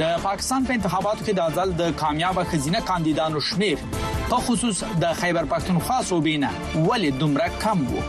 د 0.00 0.16
پاکستان 0.22 0.64
په 0.68 0.72
انتخاباتو 0.74 1.24
کې 1.24 1.32
د 1.38 1.54
ځل 1.56 1.72
د 1.78 1.96
کامیاب 2.02 2.38
خزینه 2.50 2.80
کاندیدانو 2.91 3.41
شمیر 3.48 3.82
په 3.96 4.38
خصوص 4.46 4.78
د 5.02 5.18
خیبر 5.22 5.48
پښتونخوا 5.50 5.98
صوبینه 6.10 6.52
ولې 6.60 7.18
دومره 7.24 7.48
کم 7.64 7.82
وو 7.91 8.06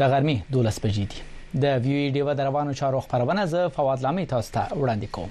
د 0.00 0.02
غرمې 0.04 0.36
12 0.60 0.84
بجې 0.88 1.06
دي 1.14 1.20
د 1.54 1.64
ویوي 1.84 2.10
ډیو 2.14 2.28
د 2.34 2.40
روانو 2.48 2.72
چارو 2.80 3.00
خبرونه 3.04 3.42
ز 3.52 3.54
فواد 3.74 4.00
لامي 4.04 4.26
تاسو 4.32 4.50
ته 4.56 4.62
وړاندې 4.80 5.06
کوم 5.14 5.30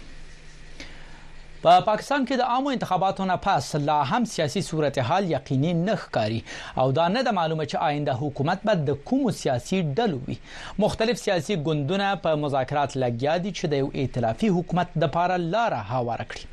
په 1.64 1.72
پا 1.78 1.86
پاکستان 1.90 2.26
کې 2.26 2.36
د 2.38 2.42
عامو 2.56 2.70
انتخاباتو 2.74 3.26
نه 3.30 3.36
پس 3.46 3.66
لا 3.88 3.96
هم 4.12 4.24
سیاسي 4.34 4.62
صورتحال 4.70 5.32
یقیني 5.32 5.74
نه 5.86 5.96
ښکاري 6.04 6.42
او 6.80 6.88
دا 7.00 7.06
نه 7.16 7.22
د 7.24 7.30
معلومه 7.40 7.66
چې 7.70 7.84
آینده 7.90 8.20
حکومت 8.24 8.60
به 8.68 8.76
د 8.92 9.00
کوم 9.10 9.24
سیاسي 9.42 9.80
ډلو 9.98 10.20
وي 10.28 10.38
مختلف 10.84 11.16
سیاسي 11.26 11.56
ګوندونه 11.66 12.08
په 12.24 12.30
مذاکرات 12.46 12.92
لګیا 13.04 13.36
دي 13.48 13.52
چې 13.58 13.66
د 13.68 13.74
یو 13.84 13.90
ائتلافي 14.00 14.50
حکومت 14.60 14.88
د 14.96 15.04
لپاره 15.06 15.44
لار 15.56 15.82
هواره 15.94 16.26
کړي 16.32 16.46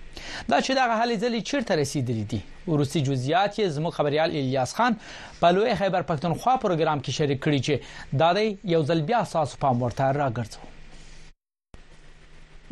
دا 0.51 0.59
چې 0.67 0.71
دغه 0.81 0.95
هلې 1.01 1.17
ځلې 1.25 1.41
چیرته 1.49 1.73
رسیدلې 1.81 2.25
دي 2.33 2.41
روسي 2.81 3.01
جزئیات 3.09 3.53
یې 3.61 3.75
زموږ 3.77 3.93
خبريال 3.99 4.31
الیاس 4.41 4.73
خان 4.79 4.97
په 5.41 5.49
لوی 5.57 5.75
خیبر 5.81 6.03
پښتونخوا 6.11 6.55
پروګرام 6.65 6.99
کې 7.05 7.13
شریک 7.19 7.41
کړی 7.47 7.61
چې 7.67 8.17
دا 8.23 8.31
دی 8.39 8.47
یو 8.75 8.81
ځل 8.91 9.01
بیا 9.11 9.19
اساس 9.27 9.51
پام 9.65 9.83
ورته 9.85 10.05
راګرځو 10.21 10.75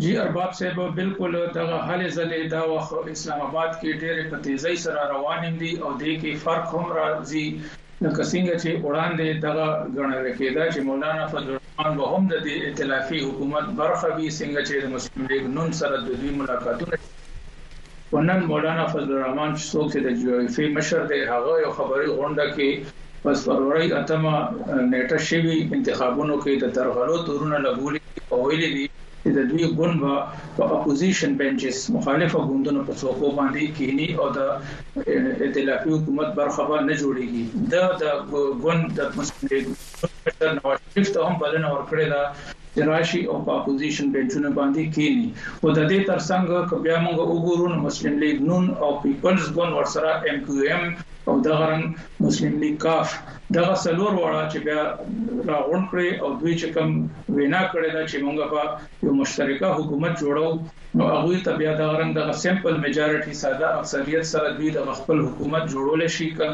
جی 0.03 0.13
ارباب 0.25 0.55
صاحب 0.59 0.79
بالکل 0.99 1.35
دغه 1.59 1.77
هلې 1.89 2.09
ځلې 2.19 2.43
دا 2.55 2.63
وخت 2.75 2.95
اسلام 3.15 3.41
آباد 3.49 3.71
کې 3.81 3.91
ډېرې 4.03 4.25
په 4.31 4.37
تیزی 4.47 4.77
سره 4.85 5.03
روان 5.15 5.59
دي 5.61 5.73
او 5.85 5.91
د 6.03 6.05
کې 6.21 6.33
فرق 6.47 6.67
هم 6.75 6.87
راځي 7.01 7.47
لکه 8.05 8.23
څنګه 8.33 8.55
چې 8.63 8.71
وړاندې 8.87 9.29
دغه 9.47 9.67
غنل 9.97 10.27
کېده 10.39 10.65
چې 10.73 10.81
مولانا 10.91 11.27
فضل 11.35 11.51
الرحمن 11.55 12.01
وهم 12.01 12.29
د 12.33 12.53
ائتلافي 12.67 13.25
حکومت 13.29 13.69
برخه 13.83 14.09
وی 14.17 14.31
څنګه 14.41 14.61
چې 14.69 14.75
د 14.85 14.87
مسلم 14.95 15.27
لیگ 15.33 15.43
نون 15.59 15.73
سره 15.81 15.97
د 16.07 16.23
دوی 16.23 16.31
ملاقاتونه 16.41 16.99
خو 18.15 18.21
نن 18.23 18.41
مولانا 18.49 18.85
فضل 18.93 19.13
الرحمن 19.17 19.53
څوک 19.73 19.87
چې 19.93 19.99
د 20.07 20.13
جوایفي 20.21 20.65
مشر 20.77 21.03
دی 21.13 21.17
هغه 21.33 21.55
یو 21.65 21.71
خبري 21.79 22.05
غونډه 22.19 22.45
کې 22.51 23.25
پس 23.25 23.39
فروری 23.47 23.89
اتمه 24.01 24.35
نیټه 24.93 25.19
شوی 25.31 25.57
انتخابونو 25.79 26.37
کې 26.45 26.55
د 26.63 26.67
ترغلو 26.79 27.17
تورونه 27.31 27.59
لګولي 27.67 28.01
او 28.33 28.39
ویلي 28.47 28.71
دي 28.77 28.85
چې 29.23 29.31
د 29.41 29.51
دوی 29.51 29.67
ګوند 29.81 30.01
با 30.07 30.15
په 30.61 30.71
اپوزیشن 30.79 31.35
بنچز 31.41 31.79
مخالفه 31.99 32.41
ګوندونو 32.53 32.87
په 32.91 32.95
څوکو 33.05 33.35
باندې 33.43 33.77
کینی 33.79 34.09
او 34.19 34.31
د 34.41 35.45
ائتلافي 35.47 35.95
حکومت 35.99 36.35
برخبر 36.43 36.87
نه 36.91 37.01
جوړیږي 37.05 37.69
دا 37.77 37.87
د 38.05 38.59
ګوند 38.67 38.99
د 39.01 39.17
مسلې 39.17 40.53
نواز 40.63 40.91
شریف 40.91 41.17
ته 41.19 41.27
هم 41.27 41.43
بلنه 41.45 41.75
ورکړه 41.75 42.63
د 42.79 42.81
راشي 42.93 43.23
او 43.31 43.37
اپوزیشن 43.59 44.07
بنچونو 44.15 44.51
باندې 44.59 44.83
کینی 44.95 45.29
او 45.63 45.69
د 45.77 45.81
دې 45.91 45.99
ترڅنګ 46.09 46.45
بیا 46.85 46.97
موږ 47.05 47.17
وګورو 47.35 47.67
نو 47.73 47.77
مسلم 47.87 48.15
لیگ 48.23 48.37
نون 48.49 48.65
او 48.83 48.89
پیپلز 49.05 49.45
ګون 49.57 49.71
ورسره 49.75 50.11
ام 50.29 50.37
کیو 50.47 50.63
ام 50.73 50.83
او 51.29 51.41
دا 51.41 51.55
غرن 51.59 51.83
مسلم 52.21 52.59
لیگ 52.63 52.75
کاف 52.85 53.13
دا 53.57 53.63
سلور 53.85 54.13
وړه 54.21 54.43
چې 54.53 54.59
بیا 54.67 54.83
راغون 55.51 55.83
کړي 55.93 56.09
او 56.23 56.29
دوی 56.41 56.55
چې 56.61 56.69
کوم 56.75 56.91
وینا 57.37 57.61
کړي 57.73 57.89
دا 57.97 58.03
چې 58.11 58.19
مونږه 58.27 58.47
په 58.53 58.63
یو 59.09 59.13
مشترکه 59.21 59.69
حکومت 59.79 60.15
جوړو 60.23 60.49
نو 61.01 61.05
هغه 61.15 61.37
ته 61.47 61.53
بیا 61.63 61.73
دا 61.81 61.87
غرن 61.93 62.11
د 62.19 62.35
سیمپل 62.43 62.75
میجارټي 62.85 63.35
ساده 63.43 63.67
اکثریت 63.79 64.25
سره 64.33 64.53
دوی 64.59 64.71
د 64.77 64.81
خپل 65.01 65.19
حکومت 65.29 65.65
جوړول 65.77 66.03
شي 66.19 66.29
کل 66.41 66.53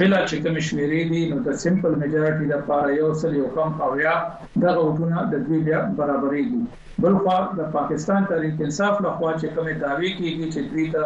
فعلا 0.00 0.18
چې 0.30 0.36
کوم 0.42 0.56
شمیرې 0.66 1.00
دي 1.12 1.20
نو 1.30 1.36
د 1.46 1.54
سمپل 1.62 1.92
میجارټي 2.00 2.44
د 2.50 2.56
پاره 2.68 2.90
یو 3.00 3.08
سل 3.22 3.32
یو 3.40 3.48
کم 3.56 3.70
اویا 3.88 4.14
د 4.62 4.64
غوټونه 4.80 5.18
د 5.32 5.42
دوی 5.46 5.60
بیا 5.68 5.80
برابرې 6.00 6.42
دي 6.50 6.60
بل 7.04 7.14
خو 7.22 7.34
د 7.58 7.72
پاکستان 7.76 8.20
تحریک 8.30 8.56
انصاف 8.66 8.94
له 9.06 9.10
خوا 9.16 9.30
چې 9.40 9.46
کومه 9.54 9.74
داوی 9.84 10.10
کیږي 10.20 10.46
چې 10.54 10.60
دوی 10.70 10.86
ته 10.94 11.04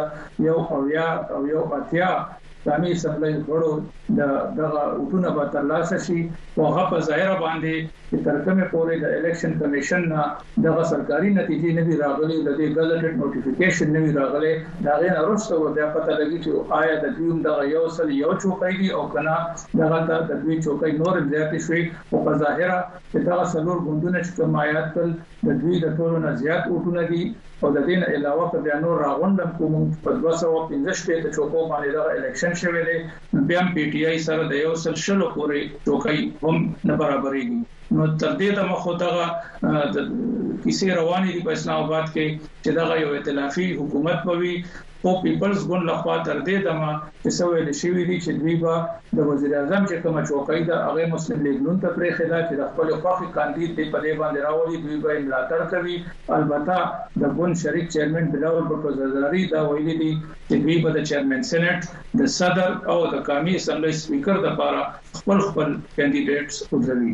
یو 0.49 0.59
اویا 0.77 1.07
او 1.37 1.41
یو 1.55 1.63
اتیا 1.79 2.11
اسلامي 2.63 2.91
اسمبلی 2.97 3.35
غړو 3.47 3.73
د 4.19 4.21
دغه 4.59 4.83
وټونه 5.03 5.31
په 5.39 5.45
ترلاسه 5.55 5.97
شي 6.07 6.19
او 6.59 6.67
هغه 6.67 6.85
په 6.91 6.99
ظاهره 7.09 7.39
باندې 7.41 7.89
چې 8.11 8.21
ترکمه 8.27 8.69
پورې 8.75 9.01
د 9.05 9.17
الیکشن 9.19 9.57
کمیشن 9.63 10.07
نه 10.13 10.27
دغه 10.67 10.85
سرکاري 10.93 11.33
نتیجې 11.41 11.75
نه 11.79 11.83
وی 11.89 11.97
راغلي 12.05 12.39
د 12.43 12.57
دې 12.61 12.79
ګزټډ 12.79 13.13
نوټیفیکیشن 13.23 13.91
نه 13.97 14.05
وی 14.05 14.13
راغلي 14.21 14.53
دا 14.87 14.95
غیر 15.03 15.19
وروسته 15.25 15.59
و 15.59 15.77
بیا 15.79 15.89
پته 15.97 16.19
لګی 16.21 16.39
چې 16.45 16.81
آیا 16.81 16.95
د 17.07 17.15
دویم 17.19 17.43
دغه 17.49 17.67
یو 17.75 17.85
سل 17.99 18.15
یو 18.21 18.31
چوکۍ 18.45 18.75
دی 18.83 18.95
او 18.99 19.03
کنه 19.17 19.37
دغه 19.83 20.01
ته 20.09 20.25
د 20.31 20.41
دوی 20.45 20.57
چوکۍ 20.69 20.93
نور 21.03 21.15
زیاتې 21.31 21.67
شوې 21.67 21.85
او 22.13 22.27
په 22.29 22.41
ظاهره 22.45 22.81
چې 23.13 23.29
دغه 23.31 23.51
سلور 23.57 23.85
ګوندونه 23.89 24.19
چې 24.25 24.35
کوم 24.39 24.61
آیات 24.67 24.95
تل 25.01 25.13
د 25.51 25.61
دوی 25.65 25.85
د 25.87 25.97
ټولو 25.99 26.25
نه 26.27 26.39
زیات 26.45 26.63
وټونه 26.69 27.11
دي 27.15 27.23
او 27.65 27.69
د 27.77 27.79
دین 27.89 28.03
علاوه 28.15 28.45
په 28.53 28.59
بیا 28.65 28.77
نور 28.85 28.97
راغونډ 29.07 29.37
کوم 29.59 29.75
په 30.05 30.11
215 30.23 30.97
شپې 31.01 31.31
چوکو 31.37 31.59
باندې 31.71 31.91
دا 31.97 32.03
الیکشن 32.15 32.53
شوی 32.63 32.83
دی 32.89 32.99
بیا 33.51 33.61
پی 33.75 33.85
ټ 33.93 33.95
آی 34.11 34.19
سره 34.27 34.43
د 34.45 34.55
یو 34.65 34.73
سل 34.85 34.95
شلو 35.05 35.29
پورې 35.37 35.61
چوکۍ 35.87 36.19
هم 36.45 36.57
نه 36.91 36.95
برابرې 37.01 37.43
دي 37.51 37.61
نو 37.97 38.03
تر 38.23 38.33
دې 38.41 38.51
ته 38.57 38.63
مخ 38.71 38.85
ته 39.03 40.01
کیسه 40.63 40.95
روانې 41.01 41.29
دي 41.35 41.41
په 41.49 41.55
اسلام 41.59 41.85
آباد 41.87 42.07
کې 42.15 42.27
چې 42.63 42.71
دا 42.79 43.01
یو 43.05 43.11
ائتلافي 43.19 43.69
حکومت 43.83 44.19
پوي 44.29 44.55
او 45.05 45.13
پیپلز 45.23 45.61
ګوند 45.71 45.85
لخوا 45.91 46.17
تر 46.27 46.39
دې 46.47 46.57
دمه 46.67 46.91
چې 47.23 47.31
سوې 47.39 47.61
د 47.69 47.71
شوی 47.81 48.03
دي 48.09 48.17
چې 48.25 48.31
دوی 48.41 48.55
به 48.63 48.75
د 49.17 49.19
وزیر 49.31 49.53
اعظم 49.61 49.83
چې 49.91 49.97
کومه 50.05 50.23
چوکۍ 50.29 50.61
ده 50.69 50.77
هغه 50.87 51.03
مسلم 51.15 51.41
لیگ 51.47 51.57
نن 51.67 51.77
ته 51.85 51.89
پرې 51.97 52.11
خلا 52.19 52.39
چې 52.49 52.55
د 52.61 52.63
خپل 52.71 52.87
خوافي 53.01 53.29
کاندید 53.37 53.71
په 53.79 53.85
پدې 53.93 54.13
باندې 54.21 54.41
راوړي 54.47 54.77
دوی 54.83 54.97
به 55.03 55.11
ملاتړ 55.25 55.61
کوي 55.73 55.97
البته 56.37 56.77
د 57.21 57.35
ګوند 57.37 57.55
شریک 57.63 57.87
چیرمن 57.97 58.25
بلاول 58.35 58.65
په 58.85 58.95
زرداری 58.99 59.43
دا 59.55 59.61
ویلي 59.69 59.97
دي 60.03 60.13
چې 60.49 60.57
دوی 60.65 60.77
به 60.87 60.91
د 60.97 61.11
چیرمن 61.11 61.41
سېنات 61.51 61.83
د 62.21 62.33
صدر 62.39 62.71
او 62.93 62.99
د 63.13 63.27
قومي 63.29 63.55
اسمبلی 63.61 63.93
سپیکر 64.03 64.35
د 64.43 64.47
لپاره 64.51 64.81
خپل 65.19 65.39
خپل 65.47 65.75
کینډیډیټس 65.95 66.63
وګرځي 66.73 67.13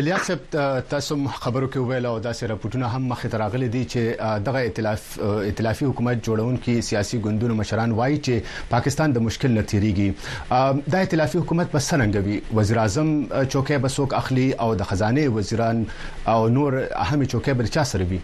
الیاس 0.00 0.22
صاحب 0.26 0.56
تاسو 0.90 1.16
خبرو 1.46 1.68
کې 1.72 1.90
ویل 1.90 2.06
او 2.10 2.12
داسې 2.26 2.48
راپورټونه 2.52 2.88
هم 2.94 3.08
مخه 3.12 3.30
تراغلي 3.34 3.68
دي 3.74 3.82
چې 3.94 4.38
دغه 4.46 4.62
ائتلاف 4.68 5.04
ائتلافي 5.30 5.88
حکومت 5.90 6.22
جوړونکو 6.28 6.76
سیاسي 6.90 7.20
ګوندونو 7.26 7.56
مشران 7.62 7.94
وایي 7.98 8.18
چې 8.18 8.70
پاکستان 8.74 9.16
د 9.16 9.26
مشکل 9.28 9.56
نتیریږي 9.56 10.94
د 10.94 11.00
ائتلافي 11.08 11.42
حکومت 11.44 11.74
په 11.74 11.86
سرنګوي 11.90 12.40
وزیر 12.60 12.80
اعظم 12.86 13.10
چوکۍ 13.52 13.82
بسوک 13.86 14.14
اخلي 14.22 14.48
او 14.66 14.70
د 14.84 14.90
خزانه 14.92 15.36
وزیران 15.40 15.84
او 16.36 16.38
نور 16.58 16.78
اهم 16.82 17.28
چوکۍ 17.34 17.60
بل 17.62 17.74
چا 17.78 17.88
سره 17.94 18.10
وي 18.14 18.22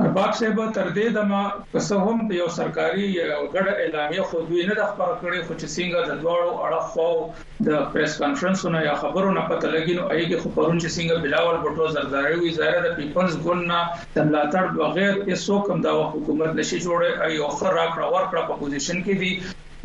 ارباب 0.00 0.34
صاحب 0.38 0.58
تر 0.74 0.88
دې 0.96 1.06
دمه 1.14 1.40
که 1.70 1.96
هم 2.02 2.18
د 2.28 2.34
یو 2.40 2.44
سرکاري 2.56 3.06
غړ 3.54 3.66
اعلامیه 3.84 4.26
خو 4.32 4.42
دوی 4.50 4.62
نه 4.68 4.74
د 4.80 4.82
خبر 4.90 5.10
کړي 5.22 5.40
خو 5.46 5.52
چې 5.60 5.66
څنګه 5.76 5.98
د 6.10 6.12
دواړو 6.22 6.50
اړخو 6.66 7.10
د 7.70 7.82
پریس 7.94 8.12
کانفرنسونو 8.22 8.78
یا 8.88 8.94
خبرونو 9.02 9.42
پته 9.50 9.68
لګی 9.74 9.94
نو 9.98 10.04
ایګه 10.14 10.38
خبرونه 10.44 10.80
چې 10.82 10.90
څنګه 10.96 11.14
بلاول 11.24 11.56
بټو 11.64 11.84
زرداری 11.96 12.36
وی 12.40 12.52
ظاهر 12.60 12.80
د 12.84 12.88
پیپلز 13.00 13.32
ګوند 13.46 13.62
نه 13.72 13.80
د 14.16 14.18
ملاتړ 14.28 14.64
بغیر 14.80 15.12
هیڅ 15.28 15.46
کوم 15.66 15.78
د 15.86 16.00
حکومت 16.14 16.50
نشي 16.60 16.78
جوړه 16.86 17.08
ایو 17.30 17.48
خر 17.58 17.72
راکړه 17.80 18.06
ورکړه 18.14 18.42
په 18.50 18.62
پوزیشن 18.64 19.04
کې 19.06 19.22
دي 19.22 19.32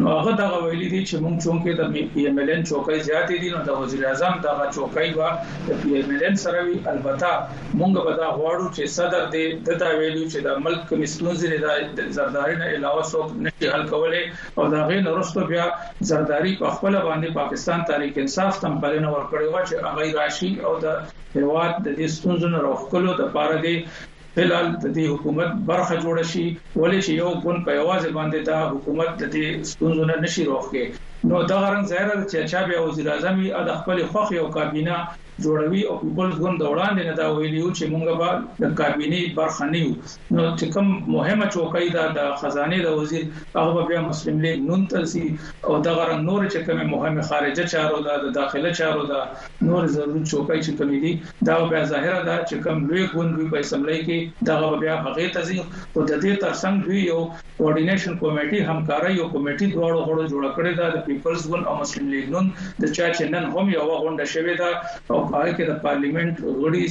نو 0.02 0.10
هغه 0.18 0.32
دا 0.38 0.46
ویلي 0.60 0.86
دي 0.92 1.00
چې 1.10 1.16
موږ 1.24 1.36
چونکې 1.46 1.72
د 1.80 2.14
پی 2.14 2.22
ایم 2.28 2.38
ایل 2.44 2.50
ان 2.52 2.64
چوکۍ 2.70 3.00
زیاتې 3.08 3.36
دي 3.42 3.50
نو 3.56 3.60
د 3.66 3.76
وزیر 3.82 4.06
اعظم 4.12 4.40
دا 4.46 4.54
چوکۍ 4.78 5.10
وا 5.18 5.28
د 5.68 5.82
پی 5.82 5.92
ایم 6.00 6.08
ایل 6.16 6.22
ان 6.30 6.40
سره 6.44 6.64
وی 6.70 6.80
البته 6.92 7.60
موږ 7.82 8.08
به 8.08 8.16
دا 8.22 8.30
غواړو 8.38 8.72
چې 8.78 8.94
صدر 8.96 9.28
دې 9.36 9.62
دتا 9.70 9.92
ویلو 10.00 10.24
چې 10.24 10.46
د 10.48 10.64
ملک 10.68 10.94
مستونز 11.04 11.44
نه 11.52 11.76
د 12.00 12.08
زرداری 12.18 12.56
نه 12.64 12.70
علاوه 12.78 13.04
څوک 13.12 13.36
نه 13.48 13.72
حل 13.74 13.84
کوله 13.92 14.24
او 14.56 14.68
دا 14.76 14.80
غي 14.94 14.98
نرسته 15.10 15.44
بیا 15.54 15.68
زرداری 16.14 16.56
په 16.64 16.72
خپل 16.78 16.98
باندې 17.02 17.40
پاکستان 17.42 17.86
تاریخ 17.92 18.18
انصاف 18.26 18.60
تم 18.66 18.80
بلنه 18.88 19.14
ورکړی 19.14 19.46
و 19.50 19.68
چې 19.68 19.86
هغه 19.90 20.24
راشي 20.24 20.52
او 20.70 20.74
د 20.88 20.98
هیواد 21.38 21.72
د 21.78 21.88
دې 21.90 22.16
ستونزو 22.18 22.52
نه 22.56 22.66
راوخلو 22.68 23.16
د 23.24 23.30
پاره 23.38 23.62
دې 23.68 24.10
فلال 24.36 24.68
د 24.84 24.86
دې 24.96 25.06
حکومت 25.14 25.50
برخه 25.70 25.96
جوړ 26.04 26.16
شي 26.34 26.46
ولې 26.82 27.00
چې 27.06 27.12
یو 27.22 27.30
ګوند 27.44 27.60
په 27.66 27.72
یوازې 27.80 28.10
باندې 28.18 28.40
دا 28.50 28.60
حکومت 28.74 29.12
د 29.18 29.24
دې 29.36 29.46
ستونزونه 29.72 30.14
نشي 30.24 30.44
روخه 30.52 30.84
نو 31.30 31.38
دا 31.50 31.56
غرن 31.64 31.84
ظاهر 31.92 32.20
چې 32.32 32.38
چا 32.52 32.60
بیا 32.68 32.80
وزیر 32.84 33.08
اعظم 33.14 33.36
د 33.68 33.72
خپل 33.80 33.98
خوخ 34.12 34.28
یو 34.40 34.48
کابینه 34.58 34.96
جوړوي 35.42 35.82
او 35.90 35.96
پیپلز 36.02 36.36
ګوند 36.44 36.60
دوران 36.64 36.96
نه 37.00 37.14
دا 37.20 37.28
ویلیو 37.38 37.70
چې 37.76 37.84
مونږ 37.94 38.06
به 38.18 38.66
د 38.66 38.74
کابینه 38.80 39.20
برخه 39.38 39.66
نه 39.72 39.80
یو 39.84 39.94
نو 40.38 40.58
چې 40.60 40.66
کوم 40.74 40.88
مهمه 41.16 41.46
چوکۍ 41.56 41.88
دا 41.96 42.04
د 42.18 42.36
خزانه 42.42 42.78
د 42.84 42.88
وزیر 43.00 43.24
هغه 43.56 43.82
بیا 43.92 44.02
مسلم 44.10 44.42
لیگ 44.46 44.60
نون 44.68 44.84
تلسي 44.92 45.22
او 45.70 45.80
دا 45.88 45.94
غره 46.00 46.18
نور 46.26 46.44
چې 46.48 46.58
کوم 46.68 46.80
مهمه 46.96 47.22
خارجه 47.30 47.64
چارو 47.74 48.00
دا 48.10 48.18
د 48.26 48.32
داخله 48.36 48.72
چارو 48.82 49.04
دا 49.14 49.22
نور 49.62 49.88
ضروري 49.96 50.22
چوکۍ 50.32 50.60
چې 50.66 50.72
کوم 50.78 51.00
دي 51.04 51.14
دا 51.50 51.58
بیا 51.74 51.82
ظاهره 51.94 52.22
ده 52.30 52.38
چې 52.48 52.56
کوم 52.68 52.86
لوی 52.92 53.08
ګوند 53.16 53.32
وی 53.42 53.48
په 53.56 53.64
اسمبلی 53.64 53.98
کې 54.08 54.46
دا 54.48 54.76
بیا 54.86 54.96
هغه 55.08 55.28
تزي 55.40 55.58
او 55.64 55.68
د 55.72 56.14
دې 56.14 56.46
ترڅنګ 56.46 56.86
دوی 56.86 57.00
یو 57.08 57.18
کوارډینیشن 57.40 58.20
کمیټي 58.22 58.60
همکاري 58.70 59.14
یو 59.18 59.28
کمیټي 59.34 59.68
دواړو 59.74 60.06
غوړو 60.08 60.26
جوړ 60.36 60.54
کړی 60.56 60.72
دا 60.84 60.92
د 61.00 61.04
پیپلز 61.12 61.48
ګوند 61.52 61.68
او 61.74 61.76
مسلم 61.84 62.10
لیگ 62.18 62.30
نون 62.38 62.54
د 62.62 62.88
چا 62.98 63.12
چې 63.18 63.36
نن 63.36 63.52
هم 63.58 63.74
یو 63.78 63.90
غونډه 63.96 64.32
شوې 64.38 64.64
ده 64.64 64.82
او 65.14 65.22
پای 65.32 65.52
کې 65.56 65.70
د 65.70 65.78
پارلیمنت 65.84 66.40
وړي 66.46 66.82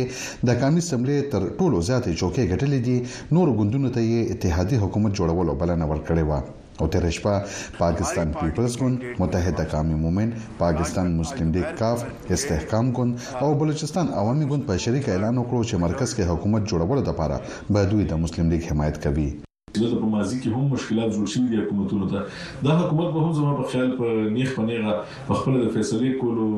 د 0.51 0.63
کمیسټ 0.65 0.91
سملې 0.93 1.17
تر 1.33 1.41
ټولو 1.59 1.77
زیاتې 1.89 2.19
چوکې 2.23 2.51
ګټلې 2.53 2.81
دي 2.89 2.97
نور 3.39 3.47
ګوندونو 3.63 3.95
ته 3.97 4.01
یې 4.11 4.21
اتحادي 4.39 4.77
حکومت 4.87 5.13
جوړولو 5.21 5.53
بلنه 5.65 5.85
ورکړې 5.91 6.23
و 6.29 6.57
او 6.81 6.89
تر 6.95 7.05
شپه 7.17 7.43
پاکستان 7.79 8.29
پیپلز 8.41 8.73
ګوند 8.81 8.99
متحده 9.23 9.65
قومي 9.65 9.95
مومن 10.03 10.31
پاکستان 10.59 11.09
مسلم 11.21 11.49
لیگ 11.55 11.69
کاف 11.81 12.01
استحکام 12.35 12.87
ګوند 12.99 13.13
او 13.43 13.49
بلوچستان 13.65 14.07
عوامي 14.23 14.45
ګوند 14.53 14.63
په 14.71 14.75
شریک 14.87 15.07
اعلان 15.13 15.35
وکړو 15.39 15.63
چې 15.69 15.75
مرکز 15.87 16.11
کې 16.15 16.31
حکومت 16.35 16.63
جوړولو 16.71 17.03
لپاره 17.11 17.37
به 17.73 17.81
دوی 17.91 18.05
د 18.07 18.13
مسلم 18.25 18.47
لیگ 18.55 18.63
حمایت 18.71 18.97
کوي 19.09 19.29
دلته 19.77 19.97
په 20.03 20.07
ماضي 20.17 20.37
کې 20.43 20.49
هم 20.57 20.65
مشکلات 20.75 21.09
جوړ 21.17 21.27
شوي 21.33 21.49
دي 21.53 21.57
حکومتونو 21.63 22.07
ته 22.13 22.19
دا 22.67 22.73
حکومت 22.81 23.09
به 23.15 23.21
هم 23.25 23.33
زما 23.39 23.53
په 23.61 23.71
خیال 23.73 23.91
په 23.97 24.07
نیخ 24.37 24.55
پنیغه 24.59 24.95
په 25.29 25.35
خپل 25.41 25.59
د 25.63 25.67
فیصلې 25.75 26.13
کولو 26.23 26.49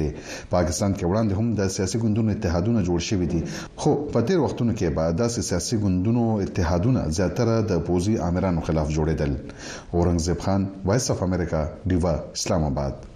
پاکستان 0.54 0.96
کې 0.96 1.12
وړاندې 1.12 1.42
هم 1.42 1.50
د 1.60 1.70
سیاسي 1.76 2.00
ګوندونو 2.06 2.36
اتحادونه 2.38 2.86
جوړ 2.88 3.06
شوی 3.10 3.30
دي 3.36 3.42
خو 3.84 3.94
په 4.16 4.26
تیر 4.30 4.40
وختونو 4.46 4.76
کې 4.80 4.96
به 4.98 5.14
داسې 5.20 5.50
سیاسي 5.52 5.82
ګوندونو 5.86 6.26
اتحادونه 6.48 7.04
زیاتره 7.20 7.58
د 7.74 7.86
پوزي 7.90 8.16
امیرانو 8.32 8.66
خلاف 8.72 8.96
جوړېدل 8.98 9.38
اورنګزیب 9.46 10.44
خان 10.48 10.68
وایس 10.92 11.10
اف 11.16 11.24
امریکا 11.30 11.64
دیوا 11.94 12.18
اسلام 12.40 12.68
آباد 12.74 13.08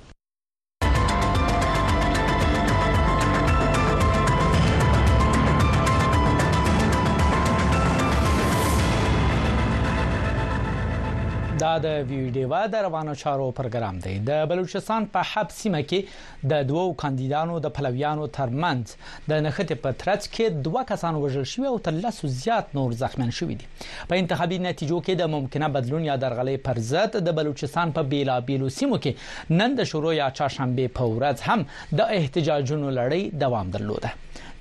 د 11.84 11.88
ویډیو 12.10 12.48
د 12.72 12.78
روانو 12.86 13.14
چارو 13.22 13.46
پروګرام 13.58 13.98
دی 14.04 14.12
د 14.28 14.44
بلوچستان 14.52 15.06
په 15.16 15.26
حب 15.30 15.50
سیمه 15.56 15.80
کې 15.90 16.46
د 16.52 16.62
دوو 16.70 16.84
کاندیدانو 17.02 17.58
د 17.66 17.72
پلویانو 17.78 18.26
ترمنځ 18.36 18.92
د 19.32 19.42
نخټې 19.44 19.82
په 19.86 19.90
ترڅ 20.02 20.28
کې 20.36 20.64
دوه 20.68 20.84
کسان 20.90 21.18
وژل 21.24 21.46
شوي 21.52 21.68
او 21.72 21.78
تر 21.88 21.94
لسو 22.06 22.30
زیات 22.40 22.74
نور 22.78 22.96
زخمیان 23.02 23.32
شوي 23.40 23.56
دي 23.62 23.68
په 23.84 24.22
انتخابي 24.22 24.58
نتیجو 24.68 25.00
کې 25.00 25.20
د 25.22 25.32
ممکنه 25.36 25.70
بدلون 25.78 26.08
یا 26.10 26.16
درغلې 26.24 26.64
پر 26.68 26.82
ضد 26.90 27.20
د 27.28 27.36
بلوچستان 27.40 27.94
په 27.98 28.10
بیلابیلو 28.14 28.72
سیمو 28.80 29.00
کې 29.06 29.56
نن 29.62 29.78
د 29.80 29.90
شروع 29.94 30.14
یا 30.20 30.28
چهارشنبه 30.40 30.92
په 31.00 31.10
ورځ 31.16 31.48
هم 31.48 31.66
د 32.02 32.14
احتجاجونو 32.18 32.92
لړۍ 33.00 33.42
دوام 33.44 33.74
درلوده 33.78 34.14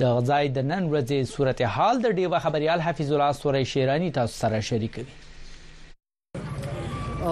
د 0.04 0.16
غزای 0.18 0.48
د 0.60 0.66
نن 0.72 0.88
ورځې 0.94 1.36
صورتحال 1.36 2.02
د 2.08 2.18
ډیوه 2.20 2.48
خبريال 2.48 2.88
حفیظ 2.90 3.12
الله 3.14 3.38
سوري 3.44 3.66
شیرانی 3.76 4.10
تاسو 4.20 4.42
سره 4.46 4.64
شریک 4.72 4.94
کوي 5.00 5.24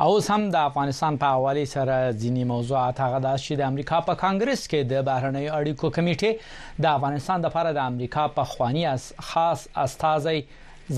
اوس 0.00 0.30
هم 0.30 0.50
د 0.50 0.56
افغانستان 0.56 1.16
په 1.16 1.26
حواله 1.26 1.64
سره 1.64 1.94
ځینی 2.22 2.44
موضوعات 2.50 3.00
هغه 3.04 3.18
د 3.24 3.36
چې 3.44 3.58
د 3.60 3.66
امریکا 3.72 3.98
په 4.08 4.14
کانګرس 4.20 4.62
کې 4.70 4.80
د 4.92 5.02
بهرنۍ 5.08 5.46
اړیکو 5.56 5.90
کمیټه 5.96 6.78
د 6.82 6.86
افغانستان 6.96 7.42
لپاره 7.46 7.72
د 7.78 7.84
امریکا 7.92 8.26
په 8.36 8.44
خوانی 8.52 8.84
از 8.92 9.06
خاص 9.30 9.64
استاذي 9.86 10.38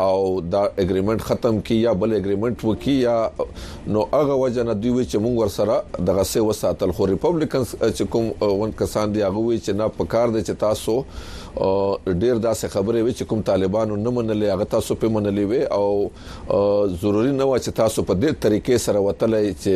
او 0.07 0.41
دا 0.57 0.65
اګریمنت 0.71 1.29
ختم 1.33 1.61
کی 1.73 1.81
یا 1.83 1.93
بل 2.07 2.17
اګریمنت 2.21 2.67
وکي 2.71 2.97
یا 3.03 3.19
نو 3.43 4.07
هغه 4.15 4.41
وجنه 4.47 4.81
دوی 4.87 5.05
چې 5.05 5.25
مونږ 5.27 5.45
ور 5.45 5.55
سره 5.59 6.09
دغه 6.13 6.27
سه 6.35 6.49
وساتل 6.51 6.97
خو 7.01 7.13
ریپبلیکنز 7.15 7.77
چې 7.79 8.13
کوم 8.17 8.59
ون 8.65 8.77
کسان 8.83 9.15
دی 9.19 9.25
هغه 9.31 9.59
چې 9.63 9.81
نه 9.85 9.93
پکار 10.01 10.29
دي 10.37 10.41
چې 10.43 10.53
چې 10.55 10.61
تاسو 10.63 10.97
ډیر 12.23 12.37
داسې 12.47 12.69
خبرې 12.75 13.03
وي 13.03 13.13
چې 13.19 13.25
کوم 13.33 13.43
طالبانو 13.51 13.97
نه 14.07 14.11
منلې 14.17 14.51
هغه 14.55 14.65
تاسو 14.77 14.95
په 15.03 15.11
منلې 15.15 15.45
وي 15.51 15.63
او 15.79 16.91
ضروری 17.05 17.33
نه 17.39 17.45
و 17.45 17.59
چې 17.65 17.71
تاسو 17.83 18.03
په 18.09 18.15
دې 18.23 18.31
طریقې 18.43 18.79
سره 18.87 18.99
وتلې 19.07 19.55
چې 19.63 19.75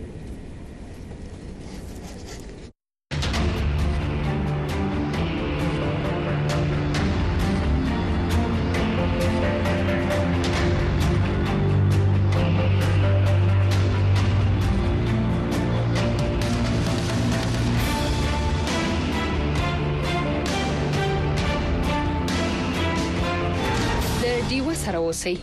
اوسئ 25.19 25.37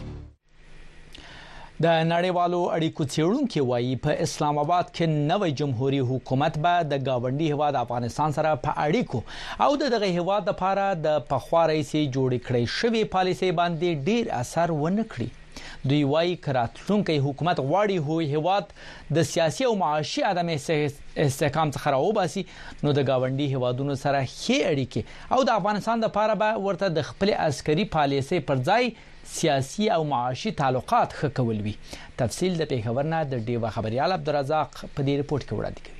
د 1.84 1.94
نړیوالو 2.10 2.58
اړیکو 2.74 3.04
څېړونکو 3.14 3.64
وایي 3.70 3.96
په 4.04 4.22
اسلام 4.26 4.58
آباد 4.60 4.86
کې 4.90 5.24
نوې 5.30 5.54
جمهوریت 5.60 6.06
حکومت 6.10 6.54
به 6.66 6.84
د 6.92 7.00
گاونډي 7.08 7.48
هواد 7.54 7.78
افغانستان 7.80 8.36
سره 8.36 8.52
په 8.66 8.84
اړیکو 8.84 9.20
او 9.66 9.68
دغه 9.82 10.08
هواد 10.18 10.46
لپاره 10.52 10.86
د 11.08 11.18
پخوا 11.32 11.64
رئیسي 11.72 12.00
جوړ 12.14 12.38
کړي 12.46 12.76
شوی 12.76 13.02
پالیسي 13.16 13.50
باندې 13.58 14.06
ډیر 14.10 14.30
اثر 14.38 14.72
ونکړي 14.74 15.84
دوی 15.90 15.98
وایي 16.12 16.32
کراتلونکي 16.46 17.16
حکومت 17.26 17.60
غواړي 17.66 18.06
هو 18.06 18.16
هواد 18.32 18.72
د 19.18 19.26
سیاسي 19.34 19.66
او 19.72 19.74
معاشي 19.82 20.24
عدم 20.30 20.52
استحکام 20.54 21.74
څخه 21.74 21.92
راوباسي 21.98 22.44
نو 22.86 22.94
د 23.00 23.06
گاونډي 23.10 23.58
هوادونو 23.58 23.98
سره 24.06 24.24
هي 24.24 24.56
اړیکې 24.70 25.36
او 25.38 25.44
د 25.50 25.60
افغانستان 25.60 26.06
لپاره 26.08 26.38
به 26.44 26.64
ورته 26.68 26.90
د 27.00 27.06
خپل 27.10 27.34
عسکري 27.48 27.86
پالیسي 27.98 28.40
پر 28.52 28.64
ځای 28.70 28.90
سیاسي 29.26 29.86
او 29.96 30.02
معاشي 30.12 30.50
تعلقات 30.60 31.10
ښه 31.18 31.28
کول 31.36 31.58
وي 31.64 31.74
تفصیل 32.20 32.52
د 32.58 32.62
پیښور 32.72 33.04
نه 33.12 33.18
د 33.32 33.44
ډیوا 33.46 33.68
خبريال 33.76 34.10
عبدالرزاق 34.16 34.70
په 34.94 35.00
دې 35.06 35.14
رپورت 35.20 35.42
کې 35.48 35.54
وړاندې 35.54 35.80
کوي 35.84 35.95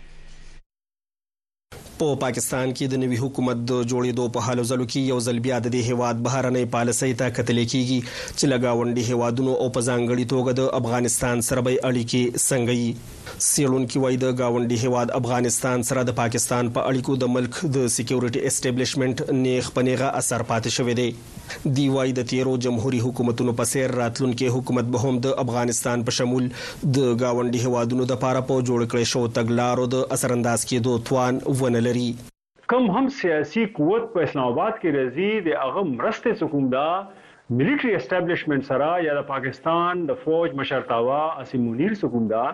په 2.01 2.09
پاکستان 2.23 2.73
کې 2.77 2.87
د 2.93 3.01
نوي 3.03 3.19
حکومت 3.21 3.61
د 3.71 3.79
جوړېدو 3.91 4.25
په 4.37 4.47
حالو 4.47 4.65
ځلو 4.71 4.87
کې 4.87 5.11
یو 5.11 5.19
ځل 5.27 5.39
بیا 5.47 5.59
د 5.67 5.73
دې 5.75 5.93
هواد 5.93 6.19
بهرنۍ 6.27 6.67
پالیسۍ 6.75 7.15
ته 7.21 7.37
کتل 7.39 7.61
کیږي 7.63 8.01
چې 8.09 8.51
لګاونډي 8.53 9.05
هوادونو 9.11 9.55
او 9.63 9.69
په 9.77 9.83
ځانګړي 9.87 10.27
توګه 10.33 10.57
د 10.59 10.67
افغانستان 10.81 11.45
سره 11.49 11.63
به 11.69 11.79
اړیکې 11.91 12.43
څنګه 12.51 12.75
یي 12.83 13.15
سیلون 13.47 13.87
کې 13.87 14.03
وایي 14.05 14.19
د 14.25 14.35
گاونډي 14.41 14.79
هواد 14.83 15.13
افغانستان 15.21 15.87
سره 15.93 16.03
د 16.11 16.17
پاکستان 16.21 16.69
په 16.77 16.91
اړیکو 16.91 17.17
د 17.25 17.33
ملک 17.39 17.63
د 17.79 17.89
سکیورټي 17.97 18.45
اسټابلیشمنت 18.51 19.25
نیخ 19.47 19.73
پنیغه 19.79 20.13
اثر 20.21 20.47
پاتې 20.53 20.77
شوې 20.77 20.95
دی 21.01 21.75
دی 21.81 21.89
وایي 21.97 22.15
د 22.21 22.29
تیرو 22.35 22.55
جمهوریت 22.69 23.05
حکومتونو 23.09 23.57
په 23.63 23.71
سیر 23.73 23.97
راتلونکي 24.03 24.53
حکومت 24.59 24.93
به 24.95 25.07
هم 25.09 25.23
د 25.27 25.35
افغانستان 25.47 26.07
په 26.11 26.19
شمول 26.21 26.53
د 26.53 27.01
گاونډي 27.01 27.65
هوادونو 27.67 28.09
د 28.13 28.15
لپاره 28.17 28.45
په 28.53 28.69
جوړ 28.71 28.87
کړې 28.87 29.17
شو 29.17 29.27
تګلارو 29.41 29.91
د 29.97 30.15
اثر 30.19 30.37
انداز 30.39 30.65
کې 30.71 30.87
دوه 30.89 31.05
توان 31.11 31.43
و 31.61 31.66
ونه 31.67 31.79
لري 31.81 32.15
کم 32.71 32.85
هم 32.97 33.09
سیاسي 33.21 33.67
قوت 33.79 34.05
په 34.15 34.23
اسلام 34.29 34.51
آباد 34.53 34.77
کې 34.79 34.95
راځي 34.99 35.47
د 35.47 35.63
هغه 35.63 35.83
مرسته 35.93 36.37
حکومدا 36.47 36.83
ملټري 37.61 37.95
اسټابلیشمنت 38.01 38.69
سره 38.71 38.89
یا 39.09 39.17
د 39.19 39.25
پاکستان 39.35 40.03
د 40.11 40.17
فوج 40.23 40.55
مشرتاوا 40.61 41.21
اسمونیر 41.45 41.97
حکومدا 42.07 42.45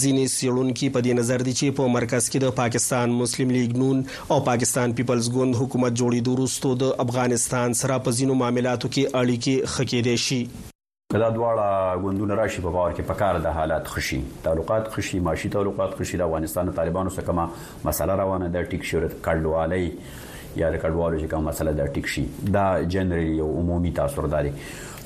ځینې 0.00 0.24
سیړونکو 0.38 0.88
په 0.96 1.04
دې 1.06 1.14
نظر 1.20 1.44
دي 1.48 1.54
چې 1.60 1.76
په 1.78 1.88
مرکز 1.94 2.28
کې 2.30 2.42
د 2.44 2.54
پاکستان 2.60 3.14
مسلم 3.22 3.50
لیگ 3.56 3.74
نون 3.84 4.04
او 4.36 4.38
پاکستان 4.50 4.94
پیپلز 5.00 5.28
ګوند 5.38 5.58
حکومت 5.62 5.98
جوړېدو 6.00 6.36
وروسته 6.36 6.80
د 6.84 6.94
افغانستان 7.06 7.76
سره 7.82 7.98
په 8.06 8.18
ځینو 8.20 8.38
معاملاتو 8.44 8.92
کې 8.94 9.18
اړیکې 9.22 9.76
خکېدې 9.76 10.24
شي 10.26 10.72
کله 11.14 11.28
دواړه 11.34 12.00
غوندونه 12.04 12.38
راشي 12.40 12.62
په 12.66 12.74
باور 12.76 12.94
کې 12.94 13.08
په 13.10 13.18
کار 13.24 13.40
د 13.46 13.56
حالات 13.58 13.90
خوشي 13.94 14.20
تعلقات 14.46 14.88
خوشي 14.94 15.20
معاشي 15.28 15.50
تعلقات 15.56 15.96
خوشي 15.98 16.20
د 16.22 16.28
افغانستان 16.30 16.72
طالبانو 16.80 17.14
سره 17.16 17.28
کومه 17.30 17.46
مسله 17.84 18.16
روانه 18.22 18.48
ده 18.56 18.70
ټیک 18.72 18.88
شورت 18.92 19.14
کډوالۍ 19.28 20.24
یا 20.62 20.72
د 20.72 20.82
کډوالو 20.86 21.20
چې 21.20 21.30
کومه 21.34 21.48
مسله 21.50 21.76
ده 21.82 21.94
ټیک 21.98 22.10
شي 22.16 22.26
دا 22.58 22.64
جنرالي 22.96 23.38
او 23.46 23.50
عمومي 23.60 23.94
تاثیر 24.00 24.28
داري 24.36 24.52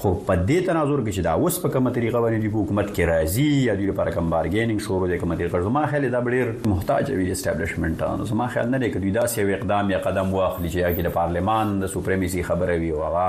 خو 0.00 0.10
په 0.26 0.34
دې 0.48 0.58
تناظر 0.66 1.00
کې 1.06 1.12
چې 1.14 1.22
دا 1.26 1.30
اوس 1.44 1.54
په 1.62 1.70
کومه 1.76 1.92
طریقه 1.94 2.20
باندې 2.24 2.50
د 2.50 2.58
حکومت 2.58 2.90
کې 2.96 3.06
راځي 3.10 3.46
یا 3.68 3.72
د 3.80 3.86
لپاره 3.88 4.12
کوم 4.16 4.28
بارګینینګ 4.34 4.82
شروع 4.84 5.08
دي 5.12 5.16
کومه 5.22 5.38
طریقه 5.40 5.62
زما 5.64 5.82
خیال 5.94 6.06
دا 6.12 6.20
ډېر 6.28 6.52
محتاج 6.74 7.10
وي 7.16 7.26
اسټابلیشمنټانو 7.32 8.28
زما 8.34 8.46
خیال 8.58 8.70
نه 8.74 8.80
دی 8.84 8.92
چې 8.94 9.16
دا 9.18 9.26
سیو 9.34 9.48
اقدام 9.58 9.90
یا 9.96 10.00
قدم 10.06 10.32
واخلي 10.36 10.70
چې 10.76 10.88
هغه 10.90 11.06
د 11.10 11.14
پارلمان 11.18 11.74
د 11.82 11.90
سپریمیسي 11.98 12.46
خبره 12.52 12.78
وي 12.86 12.92
او 12.94 13.02
هغه 13.08 13.26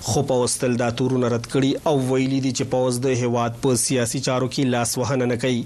خو 0.10 0.22
په 0.30 0.36
وستل 0.42 0.72
د 0.82 0.86
تورونه 1.02 1.28
رد 1.36 1.46
کړي 1.54 1.72
او 1.90 1.96
ویلي 2.12 2.40
دي 2.46 2.52
چې 2.58 2.64
پوز 2.76 3.00
د 3.06 3.16
هواد 3.24 3.58
په 3.66 3.76
سیاسي 3.86 4.20
چارو 4.28 4.48
کې 4.54 4.64
لاس 4.76 4.98
وهنه 5.00 5.26
نه 5.32 5.38
کوي 5.44 5.64